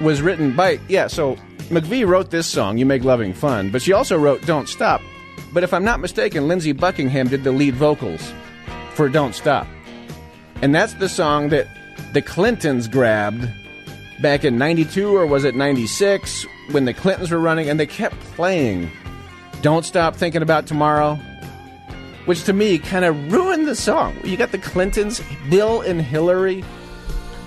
was 0.00 0.22
written 0.22 0.56
by, 0.56 0.80
yeah, 0.88 1.06
so 1.06 1.36
McVie 1.68 2.06
wrote 2.06 2.30
this 2.30 2.46
song, 2.46 2.78
You 2.78 2.86
Make 2.86 3.04
Loving 3.04 3.32
Fun, 3.32 3.70
but 3.70 3.82
she 3.82 3.92
also 3.92 4.18
wrote 4.18 4.44
Don't 4.46 4.68
Stop. 4.68 5.02
But 5.52 5.62
if 5.62 5.74
I'm 5.74 5.84
not 5.84 6.00
mistaken, 6.00 6.48
Lindsey 6.48 6.72
Buckingham 6.72 7.28
did 7.28 7.44
the 7.44 7.52
lead 7.52 7.74
vocals 7.74 8.32
for 8.94 9.08
Don't 9.08 9.34
Stop. 9.34 9.66
And 10.62 10.74
that's 10.74 10.94
the 10.94 11.08
song 11.08 11.50
that 11.50 11.68
the 12.12 12.22
Clintons 12.22 12.88
grabbed 12.88 13.48
back 14.20 14.44
in 14.44 14.58
92 14.58 15.16
or 15.16 15.26
was 15.26 15.44
it 15.44 15.54
96 15.54 16.46
when 16.72 16.84
the 16.84 16.94
Clintons 16.94 17.30
were 17.30 17.38
running 17.38 17.68
and 17.68 17.78
they 17.78 17.86
kept 17.86 18.18
playing 18.34 18.90
Don't 19.62 19.84
Stop 19.84 20.16
Thinking 20.16 20.42
About 20.42 20.66
Tomorrow, 20.66 21.16
which 22.26 22.44
to 22.44 22.52
me 22.52 22.78
kind 22.78 23.04
of 23.04 23.32
ruined 23.32 23.66
the 23.66 23.76
song. 23.76 24.16
You 24.24 24.36
got 24.36 24.52
the 24.52 24.58
Clintons, 24.58 25.20
Bill 25.48 25.80
and 25.82 26.00
Hillary 26.00 26.64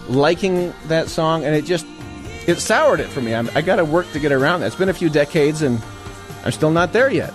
liking 0.08 0.74
that 0.88 1.08
song 1.10 1.44
and 1.44 1.56
it 1.56 1.66
just 1.66 1.86
it 2.48 2.60
soured 2.60 3.00
it 3.00 3.08
for 3.08 3.22
me. 3.22 3.34
I'm, 3.34 3.50
I 3.56 3.62
got 3.62 3.78
to 3.78 3.86
work 3.86 4.12
to 4.12 4.20
get 4.20 4.32
around 4.32 4.60
that. 4.60 4.68
It's 4.68 4.76
been 4.76 4.90
a 4.90 4.94
few 4.94 5.10
decades, 5.10 5.62
and 5.62 5.82
I'm 6.44 6.52
still 6.52 6.72
not 6.72 6.94
there 6.94 7.10
yet. 7.10 7.34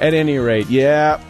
At 0.00 0.14
any 0.14 0.38
rate, 0.38 0.68
yeah, 0.68 1.20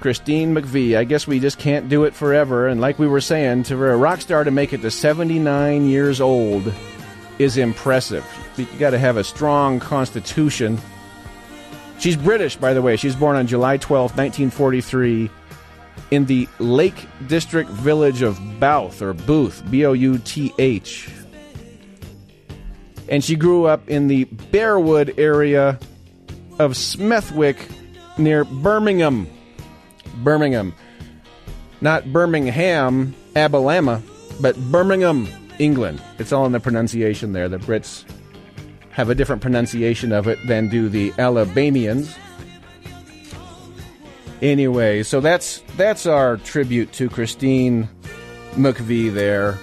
Christine 0.00 0.54
McVie. 0.54 0.96
I 0.96 1.04
guess 1.04 1.26
we 1.26 1.40
just 1.40 1.58
can't 1.58 1.88
do 1.88 2.04
it 2.04 2.14
forever. 2.14 2.68
And 2.68 2.80
like 2.80 2.98
we 2.98 3.06
were 3.06 3.20
saying, 3.20 3.64
to 3.64 3.74
a 3.74 3.96
rock 3.96 4.20
star 4.20 4.44
to 4.44 4.50
make 4.50 4.72
it 4.72 4.82
to 4.82 4.90
79 4.90 5.86
years 5.86 6.20
old 6.20 6.72
is 7.38 7.56
impressive. 7.56 8.24
You 8.56 8.66
got 8.78 8.90
to 8.90 8.98
have 8.98 9.16
a 9.16 9.24
strong 9.24 9.80
constitution. 9.80 10.78
She's 11.98 12.16
British, 12.16 12.56
by 12.56 12.74
the 12.74 12.82
way. 12.82 12.96
She 12.96 13.06
was 13.06 13.16
born 13.16 13.36
on 13.36 13.46
July 13.46 13.76
12, 13.76 14.16
1943 14.16 15.30
in 16.10 16.26
the 16.26 16.48
Lake 16.58 17.06
District 17.26 17.70
village 17.70 18.22
of 18.22 18.38
Bouth 18.58 19.00
or 19.00 19.14
Booth, 19.14 19.62
B 19.70 19.84
O 19.84 19.92
U 19.92 20.18
T 20.18 20.52
H. 20.58 21.08
And 23.08 23.24
she 23.24 23.36
grew 23.36 23.66
up 23.66 23.88
in 23.88 24.06
the 24.06 24.24
Bearwood 24.26 25.18
area 25.18 25.78
of 26.58 26.72
Smethwick 26.72 27.70
near 28.18 28.44
Birmingham. 28.44 29.26
Birmingham. 30.22 30.74
Not 31.80 32.12
Birmingham, 32.12 33.14
Alabama, 33.34 34.02
but 34.40 34.56
Birmingham, 34.70 35.28
England. 35.58 36.02
It's 36.18 36.32
all 36.32 36.46
in 36.46 36.52
the 36.52 36.60
pronunciation 36.60 37.32
there. 37.32 37.48
The 37.48 37.58
Brits 37.58 38.04
have 38.90 39.08
a 39.08 39.14
different 39.14 39.40
pronunciation 39.40 40.12
of 40.12 40.28
it 40.28 40.38
than 40.46 40.68
do 40.68 40.88
the 40.88 41.12
Alabamians. 41.18 42.14
Anyway, 44.42 45.02
so 45.02 45.20
that's 45.20 45.62
that's 45.76 46.06
our 46.06 46.38
tribute 46.38 46.92
to 46.92 47.10
Christine 47.10 47.88
McVie 48.52 49.12
there. 49.12 49.58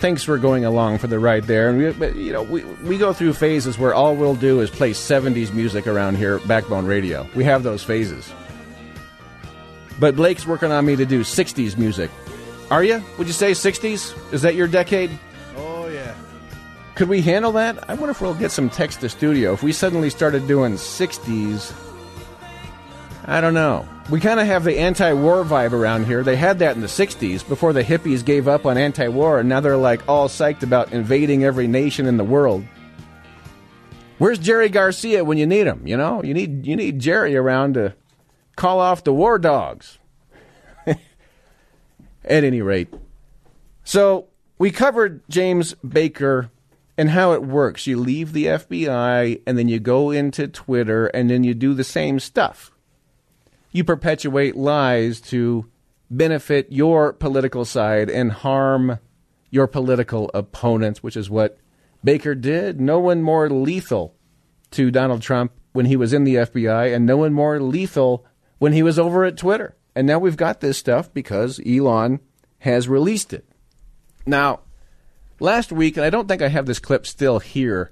Thanks 0.00 0.24
for 0.24 0.36
going 0.38 0.64
along 0.64 0.98
for 0.98 1.06
the 1.06 1.18
ride 1.18 1.44
there. 1.44 1.68
And 1.68 1.78
we, 1.78 1.92
but, 1.92 2.16
you 2.16 2.32
know, 2.32 2.42
we 2.42 2.64
we 2.82 2.98
go 2.98 3.12
through 3.12 3.34
phases 3.34 3.78
where 3.78 3.94
all 3.94 4.16
we'll 4.16 4.34
do 4.34 4.60
is 4.60 4.70
play 4.70 4.92
'70s 4.92 5.52
music 5.52 5.86
around 5.86 6.16
here 6.16 6.36
at 6.36 6.48
Backbone 6.48 6.86
Radio. 6.86 7.28
We 7.34 7.44
have 7.44 7.62
those 7.62 7.84
phases. 7.84 8.32
But 10.00 10.16
Blake's 10.16 10.46
working 10.46 10.72
on 10.72 10.84
me 10.86 10.96
to 10.96 11.04
do 11.06 11.20
'60s 11.20 11.76
music. 11.76 12.10
Are 12.70 12.82
you? 12.82 13.02
Would 13.18 13.26
you 13.26 13.34
say 13.34 13.52
'60s? 13.52 14.32
Is 14.32 14.42
that 14.42 14.54
your 14.54 14.66
decade? 14.66 15.10
Oh 15.56 15.88
yeah. 15.88 16.14
Could 16.94 17.08
we 17.08 17.20
handle 17.20 17.52
that? 17.52 17.88
I 17.88 17.94
wonder 17.94 18.10
if 18.10 18.20
we'll 18.20 18.34
get 18.34 18.50
some 18.50 18.70
text 18.70 19.00
to 19.00 19.08
studio. 19.10 19.52
If 19.52 19.62
we 19.62 19.72
suddenly 19.72 20.10
started 20.10 20.48
doing 20.48 20.72
60s, 20.74 21.72
I 23.24 23.40
don't 23.40 23.54
know. 23.54 23.88
We 24.10 24.18
kind 24.18 24.40
of 24.40 24.46
have 24.46 24.64
the 24.64 24.78
anti 24.78 25.12
war 25.12 25.44
vibe 25.44 25.72
around 25.72 26.06
here. 26.06 26.24
They 26.24 26.36
had 26.36 26.58
that 26.58 26.74
in 26.74 26.82
the 26.82 26.88
60s 26.88 27.46
before 27.46 27.72
the 27.72 27.84
hippies 27.84 28.24
gave 28.24 28.48
up 28.48 28.66
on 28.66 28.76
anti 28.76 29.08
war, 29.08 29.38
and 29.38 29.48
now 29.48 29.60
they're 29.60 29.76
like 29.76 30.08
all 30.08 30.28
psyched 30.28 30.62
about 30.62 30.92
invading 30.92 31.44
every 31.44 31.68
nation 31.68 32.06
in 32.06 32.16
the 32.16 32.24
world. 32.24 32.64
Where's 34.18 34.38
Jerry 34.38 34.68
Garcia 34.68 35.24
when 35.24 35.38
you 35.38 35.46
need 35.46 35.66
him? 35.66 35.86
You 35.86 35.96
know, 35.96 36.22
you 36.22 36.34
need 36.34 36.66
you 36.66 36.74
need 36.74 36.98
Jerry 36.98 37.36
around 37.36 37.74
to 37.74 37.94
call 38.56 38.80
off 38.80 39.04
the 39.04 39.12
war 39.12 39.38
dogs. 39.38 39.98
At 40.86 42.44
any 42.44 42.62
rate, 42.62 42.92
so 43.84 44.26
we 44.58 44.70
covered 44.70 45.22
James 45.28 45.74
Baker 45.74 46.50
and 46.96 47.10
how 47.10 47.32
it 47.32 47.42
works. 47.42 47.86
You 47.86 47.98
leave 47.98 48.32
the 48.32 48.46
FBI 48.46 49.42
and 49.46 49.56
then 49.56 49.68
you 49.68 49.80
go 49.80 50.10
into 50.10 50.46
Twitter 50.48 51.06
and 51.06 51.30
then 51.30 51.42
you 51.42 51.54
do 51.54 51.74
the 51.74 51.84
same 51.84 52.20
stuff. 52.20 52.72
You 53.72 53.84
perpetuate 53.84 54.54
lies 54.54 55.20
to 55.22 55.66
benefit 56.10 56.70
your 56.70 57.12
political 57.12 57.64
side 57.64 58.10
and 58.10 58.30
harm 58.30 58.98
your 59.50 59.66
political 59.66 60.30
opponents, 60.34 61.02
which 61.02 61.16
is 61.16 61.30
what 61.30 61.58
Baker 62.04 62.34
did. 62.34 62.80
No 62.80 62.98
one 62.98 63.22
more 63.22 63.48
lethal 63.48 64.14
to 64.72 64.90
Donald 64.90 65.22
Trump 65.22 65.52
when 65.72 65.86
he 65.86 65.96
was 65.96 66.12
in 66.12 66.24
the 66.24 66.34
FBI, 66.36 66.94
and 66.94 67.06
no 67.06 67.16
one 67.16 67.32
more 67.32 67.60
lethal 67.60 68.26
when 68.58 68.74
he 68.74 68.82
was 68.82 68.98
over 68.98 69.24
at 69.24 69.36
Twitter. 69.38 69.76
And 69.94 70.06
now 70.06 70.18
we've 70.18 70.36
got 70.36 70.60
this 70.60 70.78
stuff 70.78 71.12
because 71.12 71.60
Elon 71.66 72.20
has 72.58 72.88
released 72.88 73.32
it. 73.32 73.46
Now, 74.26 74.60
last 75.40 75.72
week, 75.72 75.96
and 75.96 76.04
I 76.04 76.10
don't 76.10 76.28
think 76.28 76.42
I 76.42 76.48
have 76.48 76.66
this 76.66 76.78
clip 76.78 77.06
still 77.06 77.38
here, 77.38 77.90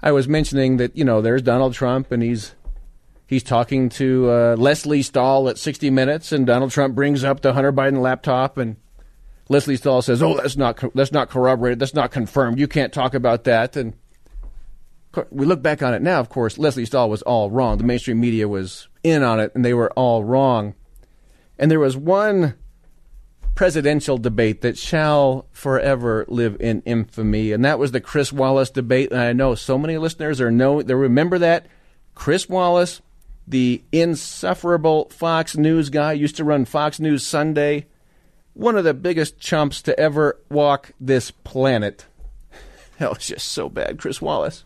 I 0.00 0.12
was 0.12 0.26
mentioning 0.26 0.78
that, 0.78 0.96
you 0.96 1.04
know, 1.04 1.20
there's 1.20 1.42
Donald 1.42 1.74
Trump 1.74 2.10
and 2.10 2.22
he's 2.22 2.54
he's 3.32 3.42
talking 3.42 3.88
to 3.88 4.30
uh, 4.30 4.56
Lesley 4.56 5.02
Stahl 5.02 5.48
at 5.48 5.58
60 5.58 5.90
Minutes, 5.90 6.32
and 6.32 6.46
Donald 6.46 6.70
Trump 6.70 6.94
brings 6.94 7.24
up 7.24 7.40
the 7.40 7.54
Hunter 7.54 7.72
Biden 7.72 8.00
laptop, 8.00 8.58
and 8.58 8.76
Lesley 9.48 9.76
Stahl 9.76 10.02
says, 10.02 10.22
"Oh, 10.22 10.36
that's 10.36 10.56
not 10.56 10.82
that's 10.94 11.12
not 11.12 11.30
corroborated. 11.30 11.78
That's 11.78 11.94
not 11.94 12.10
confirmed. 12.10 12.58
You 12.58 12.68
can't 12.68 12.92
talk 12.92 13.14
about 13.14 13.44
that." 13.44 13.76
And 13.76 13.94
we 15.30 15.46
look 15.46 15.62
back 15.62 15.82
on 15.82 15.94
it 15.94 16.02
now. 16.02 16.20
Of 16.20 16.28
course, 16.28 16.58
Lesley 16.58 16.84
Stahl 16.84 17.10
was 17.10 17.22
all 17.22 17.50
wrong. 17.50 17.78
The 17.78 17.84
mainstream 17.84 18.20
media 18.20 18.48
was 18.48 18.88
in 19.02 19.22
on 19.22 19.40
it, 19.40 19.52
and 19.54 19.64
they 19.64 19.74
were 19.74 19.90
all 19.92 20.24
wrong. 20.24 20.74
And 21.58 21.70
there 21.70 21.80
was 21.80 21.96
one 21.96 22.54
presidential 23.54 24.16
debate 24.16 24.62
that 24.62 24.78
shall 24.78 25.46
forever 25.52 26.24
live 26.28 26.56
in 26.60 26.82
infamy, 26.82 27.52
and 27.52 27.64
that 27.64 27.78
was 27.78 27.92
the 27.92 28.00
Chris 28.00 28.32
Wallace 28.32 28.70
debate. 28.70 29.10
And 29.10 29.20
I 29.20 29.32
know 29.32 29.54
so 29.54 29.78
many 29.78 29.98
listeners 29.98 30.40
are 30.40 30.50
know 30.50 30.82
they 30.82 30.94
remember 30.94 31.38
that 31.38 31.66
Chris 32.14 32.48
Wallace, 32.48 33.00
the 33.46 33.82
insufferable 33.92 35.08
Fox 35.10 35.56
News 35.56 35.90
guy, 35.90 36.12
used 36.12 36.36
to 36.36 36.44
run 36.44 36.64
Fox 36.64 37.00
News 37.00 37.26
Sunday, 37.26 37.86
one 38.54 38.76
of 38.76 38.84
the 38.84 38.94
biggest 38.94 39.38
chumps 39.38 39.82
to 39.82 39.98
ever 39.98 40.38
walk 40.50 40.92
this 41.00 41.30
planet. 41.30 42.06
That 42.98 43.16
was 43.16 43.26
just 43.26 43.48
so 43.48 43.68
bad, 43.68 43.98
Chris 43.98 44.22
Wallace. 44.22 44.64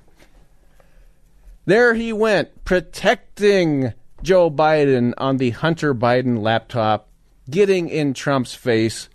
There 1.64 1.94
he 1.94 2.12
went, 2.12 2.64
protecting 2.66 3.94
Joe 4.22 4.50
Biden 4.50 5.14
on 5.16 5.38
the 5.38 5.50
Hunter 5.50 5.94
Biden 5.94 6.42
laptop 6.42 7.08
getting 7.48 7.88
in 7.88 8.12
Trump's 8.12 8.54
face, 8.54 9.08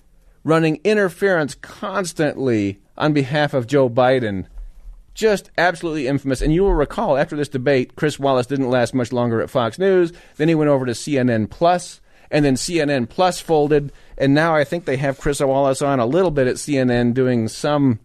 running 0.44 0.80
interference 0.84 1.56
constantly 1.56 2.82
on 2.98 3.14
behalf 3.14 3.54
of 3.54 3.68
Joe 3.68 3.90
Biden. 3.90 4.48
Just 5.22 5.52
absolutely 5.56 6.08
infamous. 6.08 6.42
And 6.42 6.52
you 6.52 6.64
will 6.64 6.74
recall 6.74 7.16
after 7.16 7.36
this 7.36 7.48
debate, 7.48 7.96
Chris 7.96 8.18
Wallace 8.18 8.48
didn't 8.48 8.72
last 8.72 8.96
much 8.96 9.14
longer 9.14 9.40
at 9.40 9.52
Fox 9.52 9.78
News. 9.78 10.12
Then 10.38 10.48
he 10.48 10.56
went 10.56 10.72
over 10.72 10.84
to 10.84 10.94
CNN 10.94 11.48
Plus, 11.48 12.02
and 12.32 12.44
then 12.44 12.56
CNN 12.56 13.08
Plus 13.08 13.40
folded. 13.40 13.92
And 14.18 14.34
now 14.34 14.56
I 14.56 14.64
think 14.64 14.86
they 14.86 14.98
have 14.98 15.20
Chris 15.20 15.40
Wallace 15.40 15.84
on 15.84 16.00
a 16.00 16.08
little 16.08 16.32
bit 16.32 16.48
at 16.48 16.56
CNN 16.56 17.14
doing 17.14 17.48
some 17.50 18.00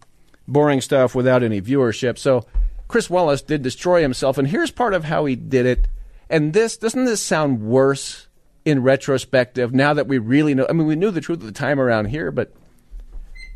boring 0.46 0.82
stuff 0.82 1.14
without 1.14 1.42
any 1.42 1.62
viewership. 1.62 2.18
So 2.18 2.44
Chris 2.86 3.08
Wallace 3.08 3.40
did 3.40 3.62
destroy 3.62 4.02
himself. 4.02 4.36
And 4.36 4.48
here's 4.48 4.70
part 4.70 4.92
of 4.92 5.04
how 5.04 5.24
he 5.24 5.36
did 5.36 5.64
it. 5.64 5.88
And 6.28 6.52
this 6.52 6.76
doesn't 6.76 7.06
this 7.06 7.22
sound 7.22 7.62
worse 7.62 8.28
in 8.66 8.82
retrospective, 8.82 9.72
now 9.72 9.94
that 9.94 10.06
we 10.06 10.18
really 10.18 10.54
know, 10.54 10.66
I 10.68 10.74
mean, 10.74 10.86
we 10.86 10.96
knew 10.96 11.10
the 11.10 11.22
truth 11.22 11.40
at 11.40 11.46
the 11.46 11.52
time 11.52 11.80
around 11.80 12.08
here, 12.08 12.30
but 12.30 12.52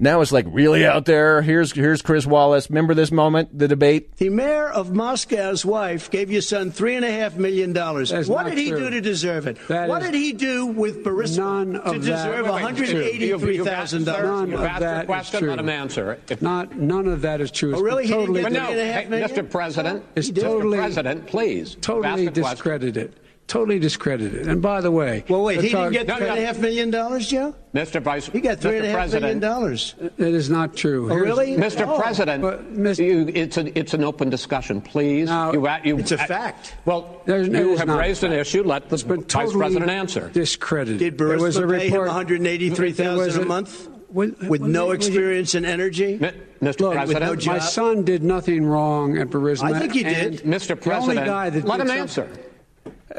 now 0.00 0.20
it's 0.20 0.32
like 0.32 0.46
really 0.48 0.84
out 0.86 1.04
there. 1.04 1.42
Here's 1.42 1.72
here's 1.72 2.02
Chris 2.02 2.26
Wallace. 2.26 2.68
Remember 2.70 2.94
this 2.94 3.12
moment, 3.12 3.56
the 3.56 3.68
debate. 3.68 4.16
The 4.16 4.28
mayor 4.30 4.68
of 4.68 4.92
Moscow's 4.92 5.64
wife 5.64 6.10
gave 6.10 6.30
your 6.30 6.42
son 6.42 6.70
three 6.70 6.96
and 6.96 7.04
a 7.04 7.10
half 7.12 7.36
million 7.36 7.72
dollars. 7.72 8.12
What 8.28 8.46
did 8.46 8.58
he 8.58 8.70
true. 8.70 8.78
do 8.80 8.90
to 8.90 9.00
deserve 9.00 9.46
it? 9.46 9.58
That 9.68 9.88
what 9.88 10.02
is- 10.02 10.10
did 10.10 10.16
he 10.18 10.32
do 10.32 10.66
with 10.66 11.04
Burisma 11.04 11.38
None 11.38 11.72
to 11.74 11.80
of 11.82 11.92
that- 11.92 12.00
deserve 12.00 12.34
Wait, 12.36 12.42
wait, 12.44 12.50
one 12.50 12.62
hundred 12.62 12.88
eighty-three 12.90 13.58
thousand 13.58 14.04
None 14.06 14.22
dollars? 14.22 14.54
of 14.54 14.60
asked 14.64 14.80
that 14.80 14.96
a 14.96 15.00
is 15.00 15.06
question, 15.06 15.40
true. 15.40 15.50
let 15.50 15.58
him 15.60 15.68
answer. 15.68 16.18
If- 16.28 16.42
Not 16.42 16.76
none 16.76 17.06
of 17.06 17.22
that 17.22 17.40
is 17.40 17.50
true. 17.50 17.70
Oh, 17.70 17.74
It's 17.74 17.82
really? 17.82 18.02
He 18.04 18.08
didn't 18.08 18.20
totally, 18.26 18.40
get 18.42 18.52
But 18.52 18.52
no, 18.52 18.66
Three 18.70 18.80
and 18.80 18.90
a 18.90 18.92
half 18.92 19.02
hey, 19.04 19.08
million? 19.10 19.28
Mr. 19.30 19.50
President, 19.50 20.04
It's 20.16 20.30
Mr. 20.30 20.74
President, 20.76 21.26
please. 21.26 21.76
totally 21.80 22.06
ask 22.08 22.16
the 22.34 22.40
question. 22.40 22.50
discredited. 22.56 23.20
Totally 23.50 23.80
discredited. 23.80 24.46
And 24.46 24.62
by 24.62 24.80
the 24.80 24.92
way, 24.92 25.24
Well, 25.28 25.42
wait, 25.42 25.56
let's 25.56 25.68
he 25.70 25.74
didn't 25.74 25.92
get 25.92 26.06
No, 26.06 26.14
three 26.18 26.28
and 26.28 26.38
a 26.38 26.40
no. 26.40 26.46
half 26.46 26.58
million 26.60 26.88
dollars, 26.88 27.26
Joe? 27.26 27.52
Mr. 27.74 28.00
Vice 28.00 28.28
President. 28.28 28.32
He 28.34 28.40
got 28.40 28.60
three 28.60 28.76
and 28.76 28.86
a 28.86 28.88
Mr. 28.88 28.92
half 28.92 29.10
million 29.12 29.40
President, 29.40 29.40
dollars. 29.40 29.94
That 30.18 30.34
is 30.34 30.48
not 30.50 30.76
true. 30.76 31.06
Oh, 31.06 31.14
Here's- 31.16 31.26
really? 31.26 31.56
Mr. 31.56 31.84
Oh. 31.88 31.98
President, 31.98 32.42
But, 32.42 32.72
Mr. 32.72 33.04
you, 33.04 33.28
it's, 33.34 33.56
a, 33.56 33.76
it's 33.76 33.92
an 33.92 34.04
open 34.04 34.30
discussion, 34.30 34.80
please. 34.80 35.26
Now, 35.28 35.52
you, 35.52 35.66
you, 35.82 35.98
It's 35.98 36.12
a 36.12 36.18
fact. 36.18 36.76
Well, 36.84 37.22
There's- 37.26 37.48
you 37.48 37.72
is 37.72 37.80
have 37.80 37.88
raised 37.88 38.22
an 38.22 38.30
issue. 38.32 38.62
Let 38.62 38.88
the 38.88 38.94
It's 38.94 39.02
been 39.02 39.22
Vice 39.22 39.26
totally 39.26 39.56
President 39.58 39.90
answer. 39.90 40.30
Discredited. 40.32 40.98
Did 41.00 41.18
There 41.18 41.36
was 41.36 41.56
a 41.56 41.62
Burisma 41.62 41.78
pay 41.78 41.86
him 41.88 41.92
report- 41.94 42.06
one 42.06 42.14
hundred 42.16 42.46
eighty-three 42.46 42.92
there 42.92 43.16
was 43.16 43.36
a 43.36 43.42
a- 43.42 43.44
month 43.46 43.88
With- 44.12 44.40
with 44.44 44.60
no 44.60 44.86
with- 44.86 44.96
experience 44.98 45.56
in 45.56 45.64
energy? 45.64 46.18
Mi- 46.20 46.30
Mr. 46.62 46.80
Look, 46.82 46.92
President, 46.92 47.44
no 47.46 47.52
My 47.52 47.58
son 47.58 48.04
did 48.04 48.22
nothing 48.22 48.64
wrong 48.64 49.18
at 49.18 49.26
Burisma. 49.30 49.72
I 49.74 49.78
think 49.80 49.92
he 49.92 50.04
did. 50.04 50.42
Mr. 50.44 50.68
the 50.68 50.76
President, 50.76 51.18
only 51.18 51.28
guy 51.28 51.50
that 51.50 51.64
let 51.64 51.78
did 51.78 51.82
him 51.82 51.88
something- 51.88 52.00
answer. 52.00 52.28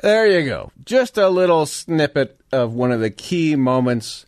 There 0.01 0.27
you 0.27 0.47
go. 0.47 0.71
Just 0.85 1.17
a 1.17 1.29
little 1.29 1.65
snippet 1.65 2.39
of 2.51 2.73
one 2.73 2.91
of 2.91 3.01
the 3.01 3.09
key 3.09 3.55
moments 3.55 4.25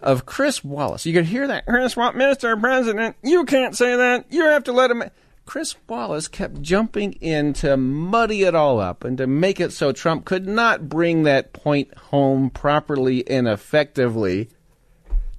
of 0.00 0.26
Chris 0.26 0.62
Wallace. 0.62 1.06
You 1.06 1.12
could 1.12 1.24
hear 1.24 1.48
that. 1.48 1.66
Chris 1.66 1.96
Wallace, 1.96 2.16
Mr. 2.16 2.60
President, 2.60 3.16
you 3.22 3.44
can't 3.44 3.76
say 3.76 3.96
that. 3.96 4.26
You 4.30 4.44
have 4.44 4.64
to 4.64 4.72
let 4.72 4.90
him. 4.90 5.02
Chris 5.46 5.74
Wallace 5.88 6.28
kept 6.28 6.62
jumping 6.62 7.14
in 7.14 7.52
to 7.54 7.76
muddy 7.76 8.44
it 8.44 8.54
all 8.54 8.80
up 8.80 9.04
and 9.04 9.18
to 9.18 9.26
make 9.26 9.60
it 9.60 9.72
so 9.72 9.92
Trump 9.92 10.24
could 10.24 10.46
not 10.46 10.88
bring 10.88 11.24
that 11.24 11.52
point 11.52 11.92
home 11.94 12.50
properly 12.50 13.28
and 13.28 13.48
effectively 13.48 14.48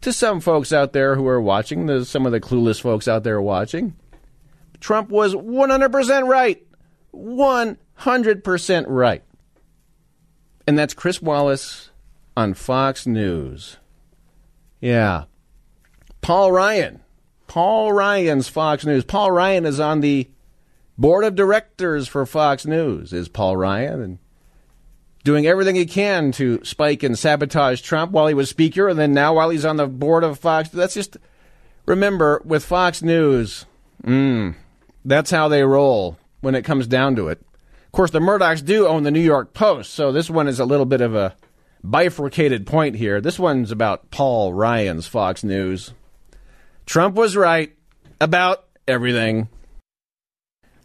to 0.02 0.14
some 0.14 0.40
folks 0.40 0.72
out 0.72 0.94
there 0.94 1.16
who 1.16 1.28
are 1.28 1.42
watching, 1.42 1.88
the, 1.88 2.06
some 2.06 2.26
of 2.26 2.32
the 2.32 2.40
clueless 2.40 2.80
folks 2.80 3.08
out 3.08 3.24
there 3.24 3.42
watching. 3.42 3.96
Trump 4.80 5.10
was 5.10 5.34
100% 5.34 6.28
right. 6.28 6.64
100% 7.16 8.86
right. 8.88 9.24
And 10.68 10.78
that's 10.78 10.94
Chris 10.94 11.22
Wallace 11.22 11.92
on 12.36 12.54
Fox 12.54 13.06
News. 13.06 13.78
Yeah. 14.82 15.26
Paul 16.22 16.52
Ryan. 16.52 17.02
Paul 17.48 17.94
Ryan's 17.94 18.48
Fox 18.48 18.86
News. 18.86 19.04
Paul 19.04 19.32
Ryan 19.32 19.66
is 19.66 19.80
on 19.80 20.02
the 20.02 20.30
board 20.98 21.24
of 21.24 21.36
directors 21.36 22.08
for 22.08 22.26
Fox 22.26 22.66
News, 22.66 23.14
is 23.14 23.30
Paul 23.30 23.58
Ryan, 23.58 24.02
and 24.02 24.18
doing 25.24 25.46
everything 25.46 25.76
he 25.76 25.86
can 25.86 26.32
to 26.34 26.64
spike 26.64 27.04
and 27.04 27.18
sabotage 27.18 27.82
Trump 27.82 28.12
while 28.12 28.28
he 28.28 28.34
was 28.34 28.50
speaker, 28.50 28.88
and 28.88 29.00
then 29.00 29.14
now 29.14 29.36
while 29.36 29.50
he's 29.50 29.66
on 29.66 29.78
the 29.78 29.88
board 29.88 30.24
of 30.24 30.40
Fox. 30.40 30.70
That's 30.70 30.94
just 30.94 31.18
remember 31.86 32.42
with 32.46 32.66
Fox 32.66 33.02
News, 33.02 33.66
mm, 34.04 34.56
that's 35.04 35.32
how 35.32 35.48
they 35.48 35.64
roll 35.64 36.18
when 36.42 36.56
it 36.56 36.64
comes 36.64 36.88
down 36.88 37.16
to 37.16 37.28
it. 37.28 37.42
Of 37.96 37.98
course, 37.98 38.12
the 38.12 38.20
Murdochs 38.20 38.66
do 38.66 38.88
own 38.88 39.04
the 39.04 39.10
New 39.10 39.22
York 39.22 39.54
Post, 39.54 39.94
so 39.94 40.12
this 40.12 40.30
one 40.30 40.50
is 40.50 40.60
a 40.60 40.66
little 40.66 40.86
bit 40.86 41.00
of 41.00 41.16
a 41.16 41.34
bifurcated 41.82 42.68
point 42.68 42.98
here. 42.98 43.22
This 43.22 43.40
one's 43.40 43.72
about 43.72 44.12
Paul 44.12 44.52
Ryan's 44.52 45.08
Fox 45.08 45.46
News. 45.46 45.94
Trump 46.86 47.16
was 47.16 47.38
right 47.38 47.74
about 48.20 48.66
everything. 48.86 49.48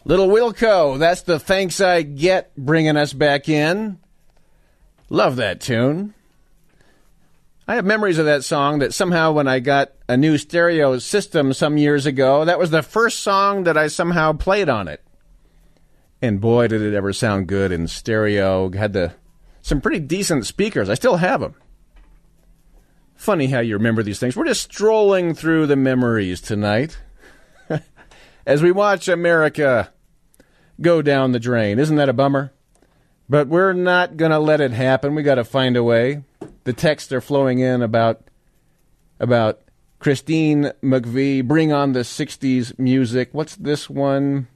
Little 0.04 0.28
Wilco, 0.28 1.00
that's 1.00 1.22
the 1.22 1.40
thanks 1.40 1.80
I 1.80 2.02
get 2.02 2.54
bringing 2.56 2.96
us 2.96 3.12
back 3.12 3.48
in. 3.48 3.98
Love 5.08 5.34
that 5.34 5.60
tune. 5.60 6.14
I 7.66 7.74
have 7.74 7.84
memories 7.84 8.18
of 8.18 8.26
that 8.26 8.44
song 8.44 8.78
that 8.78 8.94
somehow 8.94 9.32
when 9.32 9.48
I 9.48 9.58
got 9.58 9.90
a 10.08 10.16
new 10.16 10.38
stereo 10.38 10.96
system 11.00 11.54
some 11.54 11.76
years 11.76 12.06
ago, 12.06 12.44
that 12.44 12.60
was 12.60 12.70
the 12.70 12.84
first 12.84 13.18
song 13.18 13.64
that 13.64 13.76
I 13.76 13.88
somehow 13.88 14.32
played 14.32 14.68
on 14.68 14.86
it. 14.86 15.02
And 16.22 16.40
boy, 16.40 16.68
did 16.68 16.82
it 16.82 16.94
ever 16.94 17.12
sound 17.12 17.46
good 17.46 17.72
in 17.72 17.88
stereo. 17.88 18.70
Had 18.70 18.92
the 18.92 19.14
some 19.62 19.80
pretty 19.80 20.00
decent 20.00 20.46
speakers. 20.46 20.88
I 20.88 20.94
still 20.94 21.16
have 21.16 21.40
them. 21.40 21.54
Funny 23.14 23.48
how 23.48 23.60
you 23.60 23.74
remember 23.74 24.02
these 24.02 24.18
things. 24.18 24.36
We're 24.36 24.46
just 24.46 24.72
strolling 24.72 25.34
through 25.34 25.66
the 25.66 25.76
memories 25.76 26.40
tonight 26.40 26.98
as 28.46 28.62
we 28.62 28.72
watch 28.72 29.08
America 29.08 29.92
go 30.80 31.02
down 31.02 31.32
the 31.32 31.40
drain. 31.40 31.78
Isn't 31.78 31.96
that 31.96 32.08
a 32.08 32.14
bummer? 32.14 32.52
But 33.28 33.48
we're 33.48 33.74
not 33.74 34.16
going 34.16 34.32
to 34.32 34.38
let 34.38 34.60
it 34.60 34.72
happen. 34.72 35.14
We 35.14 35.22
got 35.22 35.34
to 35.36 35.44
find 35.44 35.76
a 35.76 35.84
way. 35.84 36.24
The 36.64 36.72
texts 36.72 37.12
are 37.12 37.20
flowing 37.20 37.58
in 37.58 37.82
about 37.82 38.22
about 39.20 39.60
Christine 39.98 40.72
McVie, 40.82 41.46
bring 41.46 41.72
on 41.72 41.92
the 41.92 42.00
60s 42.00 42.78
music. 42.78 43.28
What's 43.32 43.54
this 43.54 43.90
one? 43.90 44.48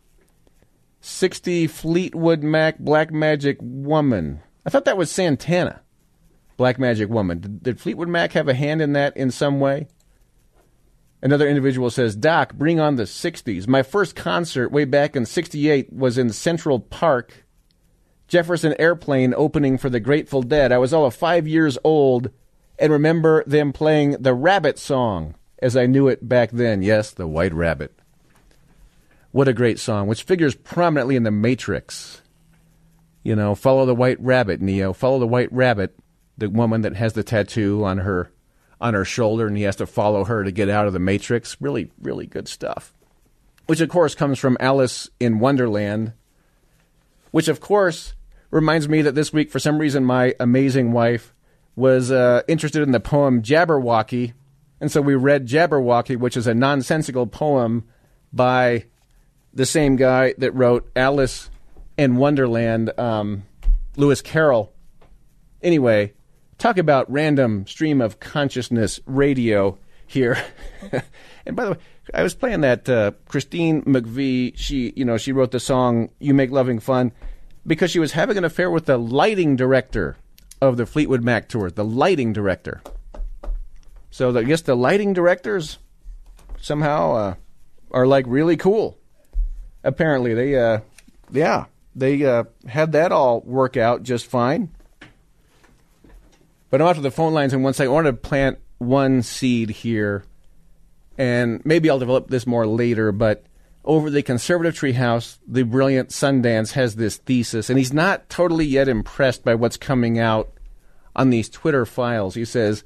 60 1.05 1.67
Fleetwood 1.67 2.43
Mac 2.43 2.79
Black 2.79 3.13
Magic 3.13 3.59
Woman. 3.61 4.41
I 4.65 4.71
thought 4.71 4.87
that 4.87 4.97
was 4.97 5.11
Santana. 5.11 5.83
Black 6.57 6.79
Magic 6.79 7.11
Woman. 7.11 7.41
Did, 7.41 7.63
did 7.63 7.81
Fleetwood 7.81 8.09
Mac 8.09 8.33
have 8.33 8.49
a 8.49 8.55
hand 8.55 8.81
in 8.81 8.95
that 8.95 9.15
in 9.15 9.31
some 9.31 9.61
way? 9.61 9.87
Another 11.21 11.47
individual 11.47 11.91
says, 11.91 12.17
Doc, 12.17 12.55
bring 12.55 12.81
on 12.81 12.97
the 12.97 13.03
60s. 13.03 13.69
My 13.69 13.83
first 13.83 14.17
concert 14.17 14.73
way 14.73 14.87
back 14.87 15.15
in 15.15 15.27
68 15.27 15.93
was 15.93 16.17
in 16.17 16.31
Central 16.31 16.81
Park 16.81 17.45
Jefferson 18.27 18.75
Airplane 18.79 19.35
opening 19.37 19.77
for 19.77 19.91
the 19.91 20.01
Grateful 20.01 20.43
Dead. 20.43 20.73
I 20.73 20.79
was 20.79 20.95
all 20.95 21.05
of 21.05 21.15
five 21.15 21.47
years 21.47 21.77
old 21.85 22.31
and 22.79 22.93
remember 22.93 23.45
them 23.47 23.75
playing 23.75 24.13
the 24.13 24.35
Rabbit 24.35 24.79
song 24.79 25.35
as 25.59 25.77
I 25.77 25.85
knew 25.85 26.09
it 26.09 26.29
back 26.29 26.51
then. 26.51 26.83
Yes, 26.83 27.11
the 27.11 27.27
White 27.27 27.53
Rabbit. 27.53 27.99
What 29.35 29.49
a 29.49 29.53
great 29.53 29.81
song, 29.81 30.07
which 30.07 30.23
figures 30.23 30.55
prominently 30.55 31.17
in 31.17 31.25
The 31.25 31.33
Matrix. 31.33 32.23
You 33.25 33.35
know, 33.35 33.57
follow 33.57 33.85
the 33.85 33.95
White 33.95 34.21
Rabbit, 34.21 34.61
Neo. 34.61 34.93
Follow 34.93 35.19
the 35.19 35.27
White 35.27 35.53
Rabbit, 35.53 35.99
the 36.39 36.49
woman 36.49 36.83
that 36.83 36.95
has 36.95 37.15
the 37.15 37.25
tattoo 37.25 37.85
on 37.85 37.99
her 37.99 38.31
on 38.81 38.95
her 38.95 39.05
shoulder, 39.05 39.49
and 39.49 39.57
he 39.57 39.65
has 39.65 39.77
to 39.77 39.87
follow 39.87 40.25
her 40.25 40.45
to 40.45 40.53
get 40.53 40.69
out 40.69 40.87
of 40.87 40.93
the 40.93 40.99
Matrix. 40.99 41.57
Really, 41.61 41.91
really 42.01 42.27
good 42.27 42.47
stuff. 42.47 42.95
Which, 43.67 43.81
of 43.81 43.89
course, 43.89 44.15
comes 44.15 44.39
from 44.39 44.57
Alice 44.61 45.11
in 45.19 45.41
Wonderland 45.41 46.13
which 47.35 47.49
of 47.49 47.59
course 47.59 48.15
reminds 48.53 48.89
me 48.89 49.03
that 49.03 49.17
this 49.17 49.33
week, 49.33 49.51
for 49.51 49.59
some 49.59 49.79
reason, 49.79 50.05
my 50.05 50.37
amazing 50.39 50.93
wife 50.93 51.35
was 51.75 52.13
uh, 52.13 52.43
interested 52.47 52.81
in 52.81 52.93
the 52.93 53.01
poem 53.01 53.43
Jabberwocky. 53.43 54.35
And 54.81 54.89
so 54.89 55.01
we 55.01 55.17
read 55.17 55.49
Jabberwocky, 55.49 56.17
which 56.17 56.37
is 56.37 56.47
a 56.47 56.55
nonsensical 56.55 57.27
poem 57.27 57.89
by 58.33 58.85
the 59.55 59.67
same 59.67 59.97
guy 59.97 60.35
that 60.39 60.53
wrote 60.53 60.91
Alice 60.97 61.49
in 61.97 62.17
Wonderland, 62.17 62.99
um, 62.99 63.45
Lewis 63.97 64.21
Carroll. 64.21 64.73
Anyway, 65.63 66.13
talk 66.59 66.77
about 66.77 67.11
random 67.11 67.67
stream 67.67 68.01
of 68.01 68.21
consciousness 68.21 69.01
radio 69.07 69.79
here. 70.07 70.37
and 71.47 71.57
by 71.57 71.65
the 71.65 71.71
way, 71.73 71.79
I 72.13 72.23
was 72.23 72.35
playing 72.35 72.61
that 72.63 72.89
uh, 72.89 73.13
Christine 73.29 73.83
McVie. 73.83 74.53
She, 74.57 74.93
you 74.97 75.05
know, 75.05 75.17
she 75.17 75.33
wrote 75.33 75.53
the 75.53 75.61
song 75.61 76.11
"You 76.19 76.35
Make 76.35 76.51
Loving 76.51 76.81
Fun" 76.81 77.13
because 77.67 77.91
she 77.91 78.01
was 78.01 78.13
having 78.13 78.37
an 78.37 78.45
affair 78.45 78.71
with 78.71 78.87
the 78.87 78.99
lighting 78.99 79.57
director 79.57 80.17
of 80.61 80.77
the 80.77 80.85
Fleetwood 80.85 81.23
Mac 81.23 81.49
tour. 81.49 81.71
The 81.71 81.85
lighting 81.85 82.33
director. 82.33 82.83
So 84.11 84.33
the, 84.33 84.41
I 84.41 84.45
guess 84.45 84.63
the 84.63 84.77
lighting 84.77 85.13
directors 85.13 85.79
somehow 86.61 87.13
uh, 87.15 87.35
are 87.91 88.07
like 88.07 88.27
really 88.29 88.57
cool. 88.57 88.99
Apparently, 89.85 90.35
they, 90.35 90.59
uh, 90.59 90.81
yeah, 91.31 91.67
they 91.95 92.25
uh, 92.25 92.45
had 92.67 92.93
that 92.93 93.13
all 93.13 93.41
work 93.43 93.77
out 93.77 94.03
just 94.03 94.27
fine. 94.27 94.71
But 96.71 96.81
I'm 96.81 96.89
out 96.89 96.97
to 96.97 97.03
the 97.03 97.11
phone 97.11 97.35
lines 97.35 97.53
and 97.53 97.63
once 97.63 97.79
I 97.79 97.87
want 97.87 98.07
to 98.07 98.13
plant 98.13 98.59
one 98.79 99.23
seed 99.23 99.71
here 99.71 100.25
and 101.17 101.65
maybe 101.65 101.89
I'll 101.89 101.99
develop 101.99 102.29
this 102.29 102.47
more 102.47 102.67
later, 102.67 103.13
but 103.13 103.45
over 103.85 104.11
the 104.11 104.23
conservative 104.23 104.75
treehouse, 104.75 105.39
the 105.47 105.63
brilliant 105.63 106.09
Sundance 106.09 106.73
has 106.73 106.97
this 106.97 107.19
thesis, 107.19 107.69
and 107.69 107.79
he's 107.79 107.93
not 107.93 108.29
totally 108.29 108.65
yet 108.65 108.89
impressed 108.89 109.45
by 109.45 109.55
what's 109.55 109.77
coming 109.77 110.19
out 110.19 110.51
on 111.15 111.31
these 111.31 111.49
Twitter 111.49 111.85
files. 111.85 112.35
He 112.35 112.45
says, 112.45 112.83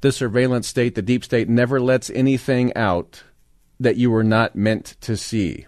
The 0.00 0.12
surveillance 0.12 0.66
state, 0.66 0.94
the 0.94 1.02
deep 1.02 1.24
state, 1.24 1.48
never 1.48 1.80
lets 1.80 2.10
anything 2.10 2.76
out 2.76 3.22
that 3.78 3.96
you 3.96 4.10
were 4.10 4.24
not 4.24 4.56
meant 4.56 4.96
to 5.02 5.16
see. 5.16 5.66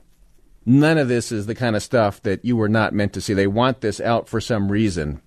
None 0.69 0.99
of 0.99 1.07
this 1.07 1.31
is 1.31 1.47
the 1.47 1.55
kind 1.55 1.77
of 1.77 1.83
stuff 1.83 2.21
that 2.23 2.45
you 2.45 2.57
were 2.57 2.69
not 2.69 2.93
meant 2.93 3.13
to 3.13 3.21
see. 3.21 3.33
They 3.33 3.47
want 3.47 3.81
this 3.81 4.01
out 4.01 4.29
for 4.29 4.41
some 4.41 4.71
reason 4.71 5.23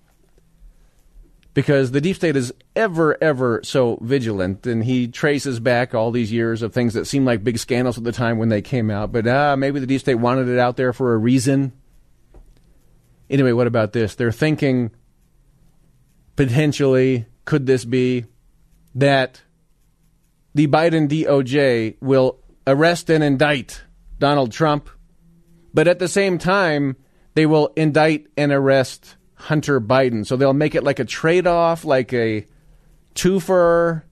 because 1.54 1.90
the 1.90 2.00
deep 2.00 2.16
state 2.16 2.36
is 2.36 2.52
ever, 2.76 3.16
ever 3.22 3.60
so 3.64 3.98
vigilant, 4.02 4.66
and 4.66 4.84
he 4.84 5.08
traces 5.08 5.58
back 5.58 5.94
all 5.94 6.10
these 6.10 6.30
years 6.30 6.62
of 6.62 6.72
things 6.72 6.94
that 6.94 7.06
seemed 7.06 7.26
like 7.26 7.42
big 7.42 7.58
scandals 7.58 7.98
at 7.98 8.04
the 8.04 8.12
time 8.12 8.38
when 8.38 8.50
they 8.50 8.62
came 8.62 8.90
out. 8.90 9.12
But 9.12 9.26
uh, 9.26 9.56
maybe 9.56 9.80
the 9.80 9.86
deep 9.86 10.00
state 10.00 10.16
wanted 10.16 10.48
it 10.48 10.58
out 10.58 10.76
there 10.76 10.92
for 10.92 11.14
a 11.14 11.18
reason. 11.18 11.72
Anyway, 13.28 13.52
what 13.52 13.66
about 13.66 13.92
this? 13.92 14.14
They're 14.14 14.32
thinking 14.32 14.90
potentially, 16.36 17.26
could 17.44 17.66
this 17.66 17.84
be 17.84 18.26
that 18.94 19.42
the 20.54 20.66
Biden 20.66 21.08
DOJ 21.08 21.96
will 22.00 22.38
arrest 22.66 23.08
and 23.10 23.22
indict 23.22 23.82
Donald 24.18 24.52
Trump, 24.52 24.90
but 25.72 25.88
at 25.88 25.98
the 25.98 26.08
same 26.08 26.38
time, 26.38 26.96
they 27.34 27.46
will 27.46 27.72
indict 27.76 28.26
and 28.36 28.52
arrest 28.52 29.16
Hunter 29.34 29.80
Biden. 29.80 30.26
So 30.26 30.36
they'll 30.36 30.52
make 30.52 30.74
it 30.74 30.84
like 30.84 30.98
a 30.98 31.04
trade 31.04 31.46
off, 31.46 31.84
like 31.84 32.12
a 32.12 32.46
twofer. 33.14 34.02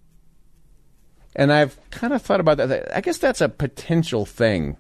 And 1.37 1.53
I've 1.53 1.79
kind 1.91 2.13
of 2.13 2.23
thought 2.23 2.41
about 2.41 2.57
that. 2.59 2.97
I 2.97 3.01
guess 3.01 3.19
that's 3.19 3.41
a 3.41 3.49
potential 3.49 4.25
thing. 4.25 4.77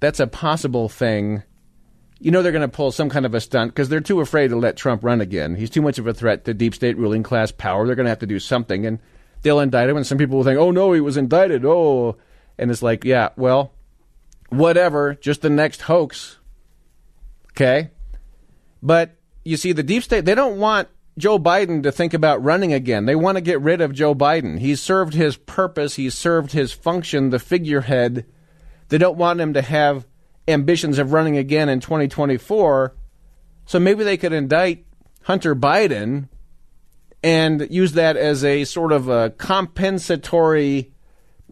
That's 0.00 0.20
a 0.20 0.26
possible 0.26 0.88
thing. 0.88 1.42
You 2.18 2.30
know 2.30 2.42
they're 2.42 2.52
going 2.52 2.62
to 2.62 2.68
pull 2.68 2.92
some 2.92 3.08
kind 3.08 3.26
of 3.26 3.34
a 3.34 3.40
stunt 3.40 3.72
because 3.72 3.88
they're 3.88 4.00
too 4.00 4.20
afraid 4.20 4.48
to 4.48 4.56
let 4.56 4.76
Trump 4.76 5.02
run 5.02 5.20
again. 5.20 5.56
He's 5.56 5.70
too 5.70 5.82
much 5.82 5.98
of 5.98 6.06
a 6.06 6.14
threat 6.14 6.44
to 6.44 6.54
deep 6.54 6.74
state 6.74 6.96
ruling 6.96 7.24
class 7.24 7.50
power. 7.50 7.84
They're 7.86 7.96
going 7.96 8.06
to 8.06 8.10
have 8.10 8.20
to 8.20 8.26
do 8.26 8.38
something, 8.38 8.86
and 8.86 9.00
they'll 9.42 9.58
indict 9.58 9.88
him. 9.88 9.96
And 9.96 10.06
some 10.06 10.18
people 10.18 10.36
will 10.36 10.44
think, 10.44 10.58
"Oh 10.58 10.70
no, 10.70 10.92
he 10.92 11.00
was 11.00 11.16
indicted." 11.16 11.64
Oh, 11.64 12.16
and 12.58 12.70
it's 12.70 12.82
like, 12.82 13.04
yeah, 13.04 13.30
well, 13.36 13.72
whatever. 14.52 15.14
Just 15.14 15.42
the 15.42 15.50
next 15.50 15.82
hoax. 15.82 16.38
Okay, 17.50 17.90
but 18.82 19.16
you 19.44 19.56
see, 19.56 19.72
the 19.72 19.82
deep 19.82 20.02
state, 20.02 20.24
they 20.24 20.34
don't 20.34 20.58
want 20.58 20.88
Joe 21.18 21.38
Biden 21.38 21.82
to 21.82 21.92
think 21.92 22.14
about 22.14 22.42
running 22.42 22.72
again. 22.72 23.06
They 23.06 23.14
want 23.14 23.36
to 23.36 23.42
get 23.42 23.60
rid 23.60 23.80
of 23.80 23.92
Joe 23.92 24.14
Biden. 24.14 24.58
He's 24.58 24.80
served 24.80 25.14
his 25.14 25.36
purpose, 25.36 25.96
he's 25.96 26.14
served 26.14 26.52
his 26.52 26.72
function, 26.72 27.30
the 27.30 27.38
figurehead. 27.38 28.24
They 28.88 28.98
don't 28.98 29.18
want 29.18 29.40
him 29.40 29.54
to 29.54 29.62
have 29.62 30.06
ambitions 30.48 30.98
of 30.98 31.12
running 31.12 31.36
again 31.36 31.68
in 31.68 31.80
2024. 31.80 32.94
So 33.66 33.78
maybe 33.78 34.04
they 34.04 34.16
could 34.16 34.32
indict 34.32 34.84
Hunter 35.22 35.54
Biden 35.54 36.28
and 37.22 37.68
use 37.70 37.92
that 37.92 38.16
as 38.16 38.44
a 38.44 38.64
sort 38.64 38.92
of 38.92 39.08
a 39.08 39.30
compensatory 39.30 40.92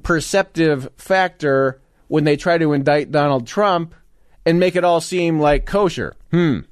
perceptive 0.03 0.89
factor 0.97 1.81
when 2.11 2.25
they 2.25 2.37
try 2.37 2.59
to 2.59 2.73
indict 2.73 3.13
Donald 3.13 3.47
Trump 3.47 3.95
and 4.45 4.59
make 4.59 4.75
it 4.75 4.83
all 4.83 5.01
seem 5.01 5.39
like 5.39 5.65
kosher. 5.65 6.17
Hmm. 6.33 6.63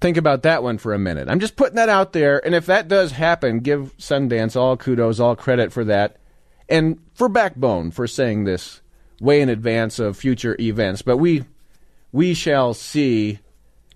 Think 0.00 0.16
about 0.16 0.42
that 0.42 0.64
one 0.64 0.76
for 0.78 0.92
a 0.92 0.98
minute. 0.98 1.28
I'm 1.28 1.38
just 1.38 1.54
putting 1.54 1.76
that 1.76 1.88
out 1.88 2.12
there, 2.12 2.44
and 2.44 2.52
if 2.52 2.66
that 2.66 2.88
does 2.88 3.12
happen, 3.12 3.60
give 3.60 3.96
Sundance 3.96 4.56
all 4.56 4.76
kudos, 4.76 5.20
all 5.20 5.36
credit 5.36 5.72
for 5.72 5.84
that, 5.84 6.16
and 6.68 6.98
for 7.14 7.28
Backbone 7.28 7.92
for 7.92 8.08
saying 8.08 8.42
this 8.42 8.80
way 9.20 9.40
in 9.40 9.48
advance 9.48 10.00
of 10.00 10.16
future 10.16 10.56
events. 10.58 11.02
But 11.02 11.18
we 11.18 11.44
we 12.10 12.34
shall 12.34 12.74
see. 12.74 13.38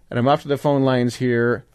And 0.08 0.20
I'm 0.20 0.28
off 0.28 0.42
to 0.42 0.48
the 0.48 0.56
phone 0.56 0.84
lines 0.84 1.16
here, 1.16 1.66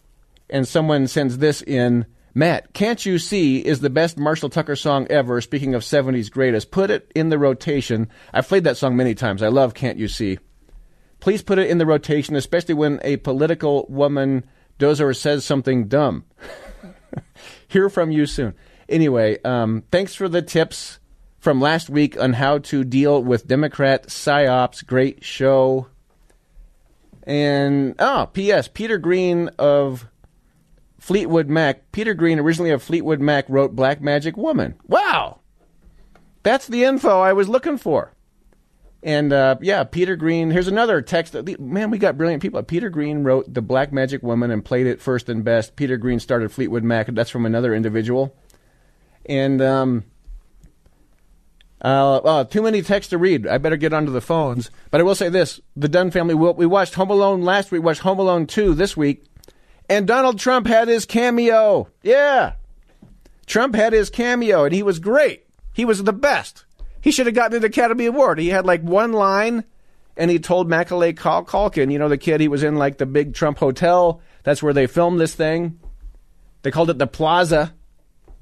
and 0.48 0.66
someone 0.66 1.06
sends 1.06 1.36
this 1.36 1.60
in. 1.60 2.06
Matt, 2.36 2.74
Can't 2.74 3.06
You 3.06 3.18
See 3.18 3.60
is 3.60 3.80
the 3.80 3.88
best 3.88 4.18
Marshall 4.18 4.50
Tucker 4.50 4.76
song 4.76 5.06
ever. 5.08 5.40
Speaking 5.40 5.74
of 5.74 5.80
70s 5.80 6.30
greatest, 6.30 6.70
put 6.70 6.90
it 6.90 7.10
in 7.14 7.30
the 7.30 7.38
rotation. 7.38 8.10
I've 8.30 8.46
played 8.46 8.64
that 8.64 8.76
song 8.76 8.94
many 8.94 9.14
times. 9.14 9.42
I 9.42 9.48
love 9.48 9.72
Can't 9.72 9.96
You 9.96 10.06
See. 10.06 10.38
Please 11.18 11.40
put 11.40 11.58
it 11.58 11.70
in 11.70 11.78
the 11.78 11.86
rotation, 11.86 12.36
especially 12.36 12.74
when 12.74 13.00
a 13.02 13.16
political 13.16 13.86
woman 13.88 14.44
does 14.76 15.00
or 15.00 15.14
says 15.14 15.46
something 15.46 15.88
dumb. 15.88 16.26
Hear 17.68 17.88
from 17.88 18.10
you 18.10 18.26
soon. 18.26 18.52
Anyway, 18.86 19.42
um, 19.42 19.84
thanks 19.90 20.14
for 20.14 20.28
the 20.28 20.42
tips 20.42 20.98
from 21.38 21.58
last 21.58 21.88
week 21.88 22.20
on 22.20 22.34
how 22.34 22.58
to 22.58 22.84
deal 22.84 23.24
with 23.24 23.48
Democrat 23.48 24.08
psyops. 24.08 24.86
Great 24.86 25.24
show. 25.24 25.86
And, 27.22 27.94
oh, 27.98 28.28
P.S. 28.30 28.68
Peter 28.68 28.98
Green 28.98 29.48
of 29.58 30.06
Fleetwood 31.06 31.48
Mac. 31.48 31.92
Peter 31.92 32.14
Green, 32.14 32.40
originally 32.40 32.72
of 32.72 32.82
Fleetwood 32.82 33.20
Mac, 33.20 33.48
wrote 33.48 33.76
Black 33.76 34.00
Magic 34.00 34.36
Woman. 34.36 34.74
Wow. 34.88 35.38
That's 36.42 36.66
the 36.66 36.82
info 36.82 37.20
I 37.20 37.32
was 37.32 37.48
looking 37.48 37.78
for. 37.78 38.12
And 39.04 39.32
uh, 39.32 39.54
yeah, 39.60 39.84
Peter 39.84 40.16
Green. 40.16 40.50
Here's 40.50 40.66
another 40.66 41.00
text. 41.02 41.36
Man, 41.60 41.92
we 41.92 41.98
got 41.98 42.18
brilliant 42.18 42.42
people. 42.42 42.60
Peter 42.64 42.90
Green 42.90 43.22
wrote 43.22 43.54
the 43.54 43.62
Black 43.62 43.92
Magic 43.92 44.20
Woman 44.24 44.50
and 44.50 44.64
played 44.64 44.88
it 44.88 45.00
first 45.00 45.28
and 45.28 45.44
best. 45.44 45.76
Peter 45.76 45.96
Green 45.96 46.18
started 46.18 46.50
Fleetwood 46.50 46.82
Mac. 46.82 47.06
That's 47.06 47.30
from 47.30 47.46
another 47.46 47.72
individual. 47.72 48.36
And 49.26 49.62
um, 49.62 50.02
uh, 51.80 52.20
oh, 52.24 52.42
too 52.42 52.62
many 52.62 52.82
texts 52.82 53.10
to 53.10 53.18
read. 53.18 53.46
I 53.46 53.58
better 53.58 53.76
get 53.76 53.92
onto 53.92 54.10
the 54.10 54.20
phones. 54.20 54.72
But 54.90 55.00
I 55.00 55.04
will 55.04 55.14
say 55.14 55.28
this: 55.28 55.60
the 55.76 55.88
Dunn 55.88 56.10
family. 56.10 56.34
We 56.34 56.66
watched 56.66 56.94
Home 56.94 57.10
Alone 57.10 57.42
last 57.42 57.70
week. 57.70 57.84
Watched 57.84 58.00
Home 58.00 58.18
Alone 58.18 58.48
two 58.48 58.74
this 58.74 58.96
week, 58.96 59.24
and 59.88 60.06
Donald 60.06 60.38
Trump 60.38 60.66
had 60.66 60.88
his 60.88 61.04
cameo. 61.04 61.88
Yeah, 62.02 62.54
Trump 63.46 63.74
had 63.74 63.92
his 63.92 64.10
cameo, 64.10 64.64
and 64.64 64.74
he 64.74 64.82
was 64.82 64.98
great. 64.98 65.46
He 65.72 65.84
was 65.84 66.02
the 66.02 66.12
best. 66.12 66.64
He 67.00 67.12
should 67.12 67.26
have 67.26 67.34
gotten 67.34 67.58
an 67.58 67.64
Academy 67.64 68.06
Award. 68.06 68.38
He 68.38 68.48
had 68.48 68.66
like 68.66 68.82
one 68.82 69.12
line, 69.12 69.64
and 70.16 70.30
he 70.30 70.38
told 70.38 70.68
Macaulay 70.68 71.12
Culkin, 71.12 71.92
you 71.92 71.98
know, 71.98 72.08
the 72.08 72.18
kid 72.18 72.40
he 72.40 72.48
was 72.48 72.62
in 72.62 72.76
like 72.76 72.98
the 72.98 73.06
big 73.06 73.34
Trump 73.34 73.58
hotel. 73.58 74.20
That's 74.42 74.62
where 74.62 74.72
they 74.72 74.86
filmed 74.86 75.20
this 75.20 75.34
thing. 75.34 75.78
They 76.62 76.70
called 76.70 76.90
it 76.90 76.98
the 76.98 77.06
Plaza 77.06 77.74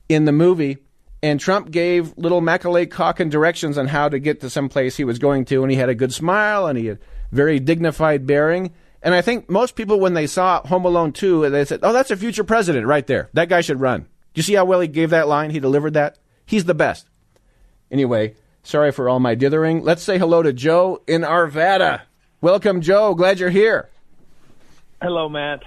in 0.09 0.25
the 0.25 0.33
movie. 0.33 0.79
And 1.23 1.41
Trump 1.41 1.71
gave 1.71 2.17
little 2.19 2.43
Macaulay 2.43 2.87
Culkin 2.87 3.31
directions 3.31 3.79
on 3.79 3.87
how 3.87 4.09
to 4.09 4.19
get 4.19 4.43
to 4.43 4.51
some 4.51 4.69
place 4.69 4.97
he 4.97 5.05
was 5.05 5.19
going 5.19 5.47
to, 5.47 5.63
and 5.63 5.71
he 5.71 5.77
had 5.79 5.89
a 5.89 5.95
good 5.95 6.13
smile 6.13 6.67
and 6.67 6.79
he 6.79 6.87
had 6.87 6.99
very 7.33 7.59
dignified 7.59 8.27
bearing. 8.27 8.73
And 9.05 9.15
I 9.15 9.21
think 9.21 9.51
most 9.51 9.77
people, 9.77 10.01
when 10.01 10.15
they 10.15 10.27
saw 10.27 10.67
Home 10.67 10.87
Alone 10.87 11.13
2, 11.13 11.51
they 11.51 11.67
said, 11.67 11.81
"Oh, 11.83 11.93
that's 11.93 12.11
a 12.11 12.17
future 12.17 12.43
president 12.43 12.87
right 12.87 13.07
there. 13.07 13.29
That 13.35 13.51
guy 13.51 13.61
should 13.61 13.79
run." 13.79 14.01
Do 14.01 14.39
you 14.39 14.43
see 14.43 14.55
how 14.55 14.65
well 14.65 14.81
he 14.81 14.89
gave 14.89 15.11
that 15.11 15.29
line? 15.29 15.51
He 15.51 15.61
delivered 15.61 15.93
that. 15.93 16.19
He's 16.47 16.65
the 16.65 16.75
best. 16.75 17.09
Anyway, 17.91 18.35
sorry 18.63 18.91
for 18.91 19.09
all 19.09 19.21
my 19.21 19.35
dithering. 19.35 19.85
Let's 19.85 20.03
say 20.03 20.19
hello 20.19 20.43
to 20.43 20.55
Joe 20.55 21.03
in 21.07 21.21
Arvada. 21.21 22.01
Welcome, 22.41 22.81
Joe. 22.81 23.15
Glad 23.15 23.39
you're 23.39 23.51
here. 23.51 23.91
Hello, 25.03 25.29
Matt. 25.29 25.63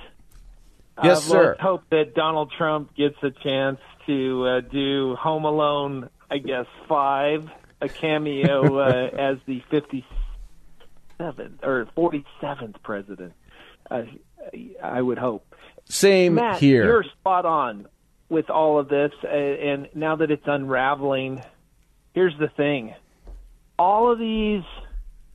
Yes, 1.03 1.19
uh, 1.19 1.21
sir. 1.21 1.47
Let's 1.49 1.61
hope 1.61 1.83
that 1.91 2.15
Donald 2.15 2.51
Trump 2.57 2.95
gets 2.95 3.17
a 3.21 3.29
chance 3.29 3.79
to 4.07 4.45
uh, 4.47 4.61
do 4.61 5.15
Home 5.15 5.45
Alone, 5.45 6.09
I 6.29 6.39
guess, 6.39 6.65
five, 6.89 7.47
a 7.81 7.88
cameo 7.88 8.79
uh, 8.79 9.09
as 9.15 9.38
the 9.45 9.61
57th 11.20 11.63
or 11.63 11.88
47th 11.95 12.76
president. 12.84 13.34
Uh, 13.89 14.03
I 14.84 15.01
would 15.01 15.18
hope. 15.18 15.55
Same 15.86 16.36
Matt, 16.36 16.59
here. 16.59 16.86
You're 16.86 17.05
spot 17.20 17.45
on 17.45 17.88
with 18.30 18.49
all 18.49 18.80
of 18.80 18.89
this, 18.89 19.11
uh, 19.24 19.28
and 19.28 19.88
now 19.95 20.18
that 20.18 20.32
it's 20.32 20.43
unraveling, 20.45 21.41
here's 22.13 22.38
the 22.39 22.49
thing: 22.49 22.93
all 23.80 24.11
of 24.11 24.20
these 24.20 24.63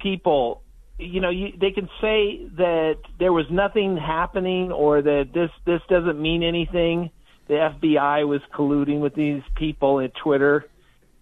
people, 0.01 0.62
you 0.99 1.20
know, 1.20 1.30
you, 1.30 1.53
they 1.59 1.70
can 1.70 1.89
say 2.01 2.45
that 2.57 2.99
there 3.18 3.33
was 3.33 3.47
nothing 3.51 3.97
happening 3.97 4.72
or 4.72 5.01
that 5.01 5.30
this 5.33 5.51
this 5.64 5.80
doesn't 5.89 6.20
mean 6.20 6.43
anything. 6.43 7.11
The 7.49 7.55
FBI 7.55 8.26
was 8.28 8.41
colluding 8.55 9.01
with 9.01 9.14
these 9.14 9.43
people 9.57 10.01
at 10.01 10.14
Twitter, 10.14 10.66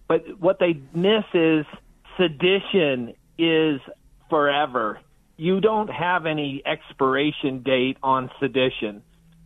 but 0.07 0.39
what 0.39 0.59
they 0.59 0.79
miss 0.93 1.23
is 1.33 1.65
sedition 2.17 3.13
is 3.37 3.79
forever. 4.31 4.99
You 5.37 5.61
don't 5.61 5.89
have 5.89 6.25
any 6.25 6.63
expiration 6.65 7.61
date 7.61 7.97
on 8.01 8.31
sedition. 8.39 9.03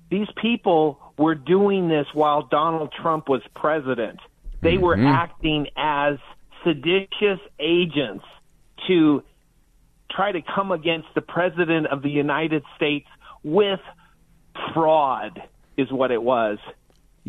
These 0.09 0.27
people 0.41 0.99
were 1.17 1.36
doing 1.36 1.89
this 1.89 2.05
while 2.13 2.43
Donald 2.43 2.93
Trump 3.01 3.27
was 3.27 3.41
president. 3.55 4.19
They 4.61 4.77
were 4.77 4.95
mm-hmm. 4.95 5.07
acting 5.07 5.67
as 5.75 6.17
seditious 6.63 7.39
agents 7.59 8.23
to 8.88 9.23
try 10.11 10.31
to 10.31 10.41
come 10.41 10.71
against 10.71 11.07
the 11.15 11.21
president 11.21 11.88
of 11.88 12.01
the 12.01 12.09
United 12.09 12.63
States 12.75 13.07
with 13.43 13.79
fraud 14.73 15.41
is 15.77 15.91
what 15.91 16.11
it 16.11 16.21
was. 16.21 16.57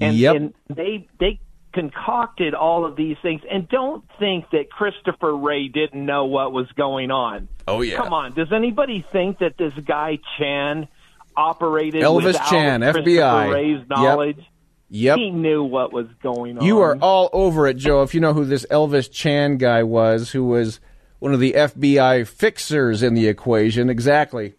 And, 0.00 0.16
Yep. 0.16 0.36
and 0.36 0.54
they 0.68 1.08
they 1.18 1.40
concocted 1.76 2.54
all 2.54 2.86
of 2.86 2.96
these 2.96 3.18
things 3.20 3.42
and 3.50 3.68
don't 3.68 4.02
think 4.18 4.48
that 4.50 4.70
Christopher 4.70 5.36
Wray 5.36 5.68
didn't 5.68 6.04
know 6.04 6.24
what 6.24 6.52
was 6.52 6.66
going 6.72 7.10
on. 7.10 7.48
Oh, 7.68 7.82
yeah. 7.82 7.96
Come 7.98 8.14
on, 8.14 8.32
does 8.32 8.50
anybody 8.50 9.04
think 9.12 9.40
that 9.40 9.58
this 9.58 9.74
guy 9.84 10.18
Chan 10.38 10.88
operated 11.36 12.02
Elvis 12.02 12.34
Chan, 12.48 12.80
Christopher 12.80 13.08
FBI. 13.08 13.52
Wray's 13.52 13.78
Yep. 13.80 13.88
knowledge? 13.90 14.44
Yep. 14.88 15.18
He 15.18 15.30
knew 15.30 15.64
what 15.64 15.92
was 15.92 16.06
going 16.22 16.58
on. 16.58 16.64
You 16.64 16.80
are 16.80 16.96
all 16.96 17.28
over 17.32 17.66
it, 17.66 17.76
Joe. 17.76 18.02
If 18.02 18.14
you 18.14 18.20
know 18.20 18.32
who 18.32 18.44
this 18.44 18.64
Elvis 18.70 19.10
Chan 19.10 19.58
guy 19.58 19.82
was, 19.82 20.30
who 20.30 20.44
was 20.44 20.80
one 21.18 21.34
of 21.34 21.40
the 21.40 21.52
FBI 21.52 22.26
fixers 22.26 23.02
in 23.02 23.14
the 23.14 23.26
equation. 23.26 23.90
Exactly. 23.90 24.54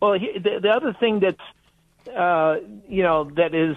Well, 0.00 0.14
he, 0.18 0.38
the, 0.38 0.60
the 0.62 0.68
other 0.68 0.92
thing 0.92 1.20
that's, 1.20 2.14
uh, 2.16 2.56
you 2.88 3.02
know, 3.02 3.30
that 3.36 3.54
is 3.54 3.76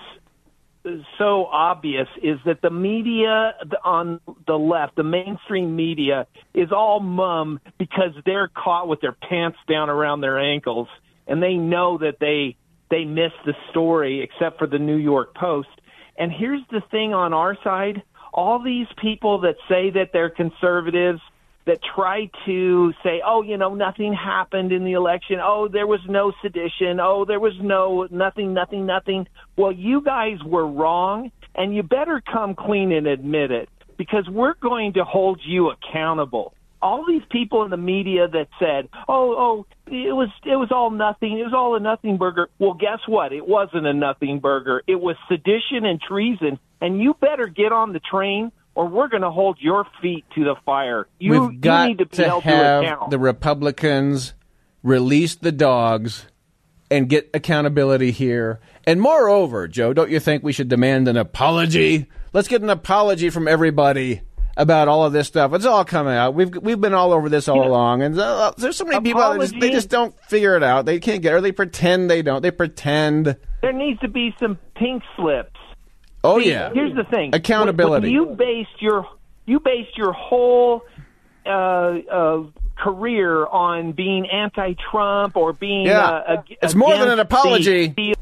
so 1.17 1.45
obvious 1.45 2.07
is 2.23 2.39
that 2.45 2.61
the 2.61 2.69
media 2.69 3.53
on 3.83 4.19
the 4.47 4.57
left, 4.57 4.95
the 4.95 5.03
mainstream 5.03 5.75
media, 5.75 6.27
is 6.53 6.71
all 6.71 6.99
mum 6.99 7.59
because 7.77 8.11
they're 8.25 8.47
caught 8.49 8.87
with 8.87 9.01
their 9.01 9.11
pants 9.11 9.57
down 9.69 9.89
around 9.89 10.21
their 10.21 10.39
ankles, 10.39 10.87
and 11.27 11.41
they 11.41 11.53
know 11.53 11.97
that 11.99 12.17
they 12.19 12.55
they 12.89 13.05
missed 13.05 13.39
the 13.45 13.53
story, 13.69 14.21
except 14.21 14.57
for 14.59 14.67
the 14.67 14.79
New 14.79 14.97
York 14.97 15.35
Post. 15.35 15.69
And 16.17 16.31
here's 16.31 16.61
the 16.71 16.81
thing 16.91 17.13
on 17.13 17.33
our 17.33 17.55
side: 17.63 18.01
all 18.33 18.61
these 18.63 18.87
people 19.01 19.41
that 19.41 19.55
say 19.69 19.91
that 19.91 20.09
they're 20.13 20.29
conservatives 20.29 21.21
that 21.65 21.79
try 21.95 22.29
to 22.45 22.93
say, 23.03 23.21
oh, 23.25 23.43
you 23.43 23.57
know, 23.57 23.75
nothing 23.75 24.13
happened 24.13 24.71
in 24.71 24.83
the 24.83 24.93
election. 24.93 25.37
Oh, 25.41 25.67
there 25.67 25.87
was 25.87 25.99
no 26.07 26.31
sedition. 26.41 26.99
Oh, 26.99 27.25
there 27.25 27.39
was 27.39 27.53
no 27.61 28.07
nothing, 28.09 28.53
nothing, 28.53 28.85
nothing. 28.85 29.27
Well, 29.55 29.71
you 29.71 30.01
guys 30.01 30.37
were 30.45 30.67
wrong, 30.67 31.31
and 31.55 31.75
you 31.75 31.83
better 31.83 32.21
come 32.21 32.55
clean 32.55 32.91
and 32.91 33.07
admit 33.07 33.51
it 33.51 33.69
because 33.97 34.27
we're 34.27 34.55
going 34.55 34.93
to 34.93 35.03
hold 35.03 35.39
you 35.45 35.69
accountable. 35.69 36.53
All 36.81 37.05
these 37.07 37.21
people 37.29 37.63
in 37.63 37.69
the 37.69 37.77
media 37.77 38.27
that 38.27 38.47
said, 38.57 38.89
"Oh, 39.07 39.35
oh, 39.37 39.65
it 39.85 40.15
was 40.15 40.29
it 40.43 40.55
was 40.55 40.71
all 40.71 40.89
nothing. 40.89 41.37
It 41.37 41.43
was 41.43 41.53
all 41.53 41.75
a 41.75 41.79
nothing 41.79 42.17
burger." 42.17 42.49
Well, 42.57 42.73
guess 42.73 42.97
what? 43.05 43.33
It 43.33 43.47
wasn't 43.47 43.85
a 43.85 43.93
nothing 43.93 44.39
burger. 44.39 44.81
It 44.87 44.99
was 44.99 45.15
sedition 45.27 45.85
and 45.85 46.01
treason, 46.01 46.57
and 46.81 46.99
you 46.99 47.13
better 47.13 47.45
get 47.45 47.71
on 47.71 47.93
the 47.93 47.99
train 47.99 48.51
or 48.75 48.87
we're 48.87 49.07
going 49.07 49.23
to 49.23 49.31
hold 49.31 49.57
your 49.59 49.85
feet 50.01 50.25
to 50.35 50.43
the 50.43 50.55
fire. 50.65 51.07
You, 51.19 51.47
We've 51.47 51.61
got 51.61 51.83
you 51.83 51.87
need 51.89 51.97
to 51.99 52.05
be 52.05 52.23
held 52.23 52.43
to 52.43 52.49
have 52.49 52.83
account. 52.83 53.11
the 53.11 53.19
Republicans 53.19 54.33
release 54.83 55.35
the 55.35 55.51
dogs 55.51 56.25
and 56.89 57.07
get 57.07 57.29
accountability 57.33 58.11
here. 58.11 58.59
And 58.85 59.01
moreover, 59.01 59.67
Joe, 59.67 59.93
don't 59.93 60.09
you 60.09 60.19
think 60.19 60.43
we 60.43 60.51
should 60.51 60.67
demand 60.67 61.07
an 61.07 61.17
apology? 61.17 62.07
Let's 62.33 62.47
get 62.47 62.61
an 62.61 62.69
apology 62.69 63.29
from 63.29 63.47
everybody 63.47 64.21
about 64.57 64.87
all 64.87 65.05
of 65.05 65.13
this 65.13 65.27
stuff. 65.27 65.53
It's 65.53 65.65
all 65.65 65.85
coming 65.85 66.13
out. 66.13 66.33
We've 66.33 66.53
we've 66.57 66.79
been 66.79 66.93
all 66.93 67.13
over 67.13 67.29
this 67.29 67.47
all 67.47 67.65
along, 67.65 68.01
and 68.01 68.19
uh, 68.19 68.51
there's 68.57 68.75
so 68.75 68.85
many 68.85 69.01
people 69.01 69.21
that 69.21 69.39
just, 69.39 69.59
they 69.59 69.71
just 69.71 69.89
don't 69.89 70.13
figure 70.25 70.57
it 70.57 70.63
out. 70.63 70.85
They 70.85 70.99
can't 70.99 71.21
get, 71.21 71.33
or 71.33 71.41
they 71.41 71.53
pretend 71.53 72.09
they 72.09 72.21
don't. 72.21 72.41
They 72.41 72.51
pretend. 72.51 73.37
there 73.61 73.73
needs 73.73 73.99
to 74.01 74.09
be 74.09 74.35
some 74.39 74.57
pink 74.75 75.03
slips. 75.15 75.59
Oh 76.23 76.39
See, 76.39 76.49
yeah, 76.51 76.71
Here's 76.73 76.95
the 76.95 77.03
thing: 77.03 77.33
accountability. 77.33 78.07
When 78.07 78.29
you 78.29 78.35
based 78.35 78.79
your 78.81 79.07
you 79.45 79.59
based 79.59 79.97
your 79.97 80.13
whole 80.13 80.83
uh, 81.45 81.49
uh, 81.49 82.43
career 82.77 83.45
on 83.47 83.91
being 83.93 84.27
anti-Trump 84.29 85.35
or 85.35 85.53
being 85.53 85.87
Yeah. 85.87 85.99
uh, 86.09 86.33
ag- 86.39 86.57
It's 86.61 86.75
more 86.75 86.95
than 86.97 87.09
an 87.09 87.17
the 87.17 87.23
apology. 87.23 87.89
field 87.89 88.17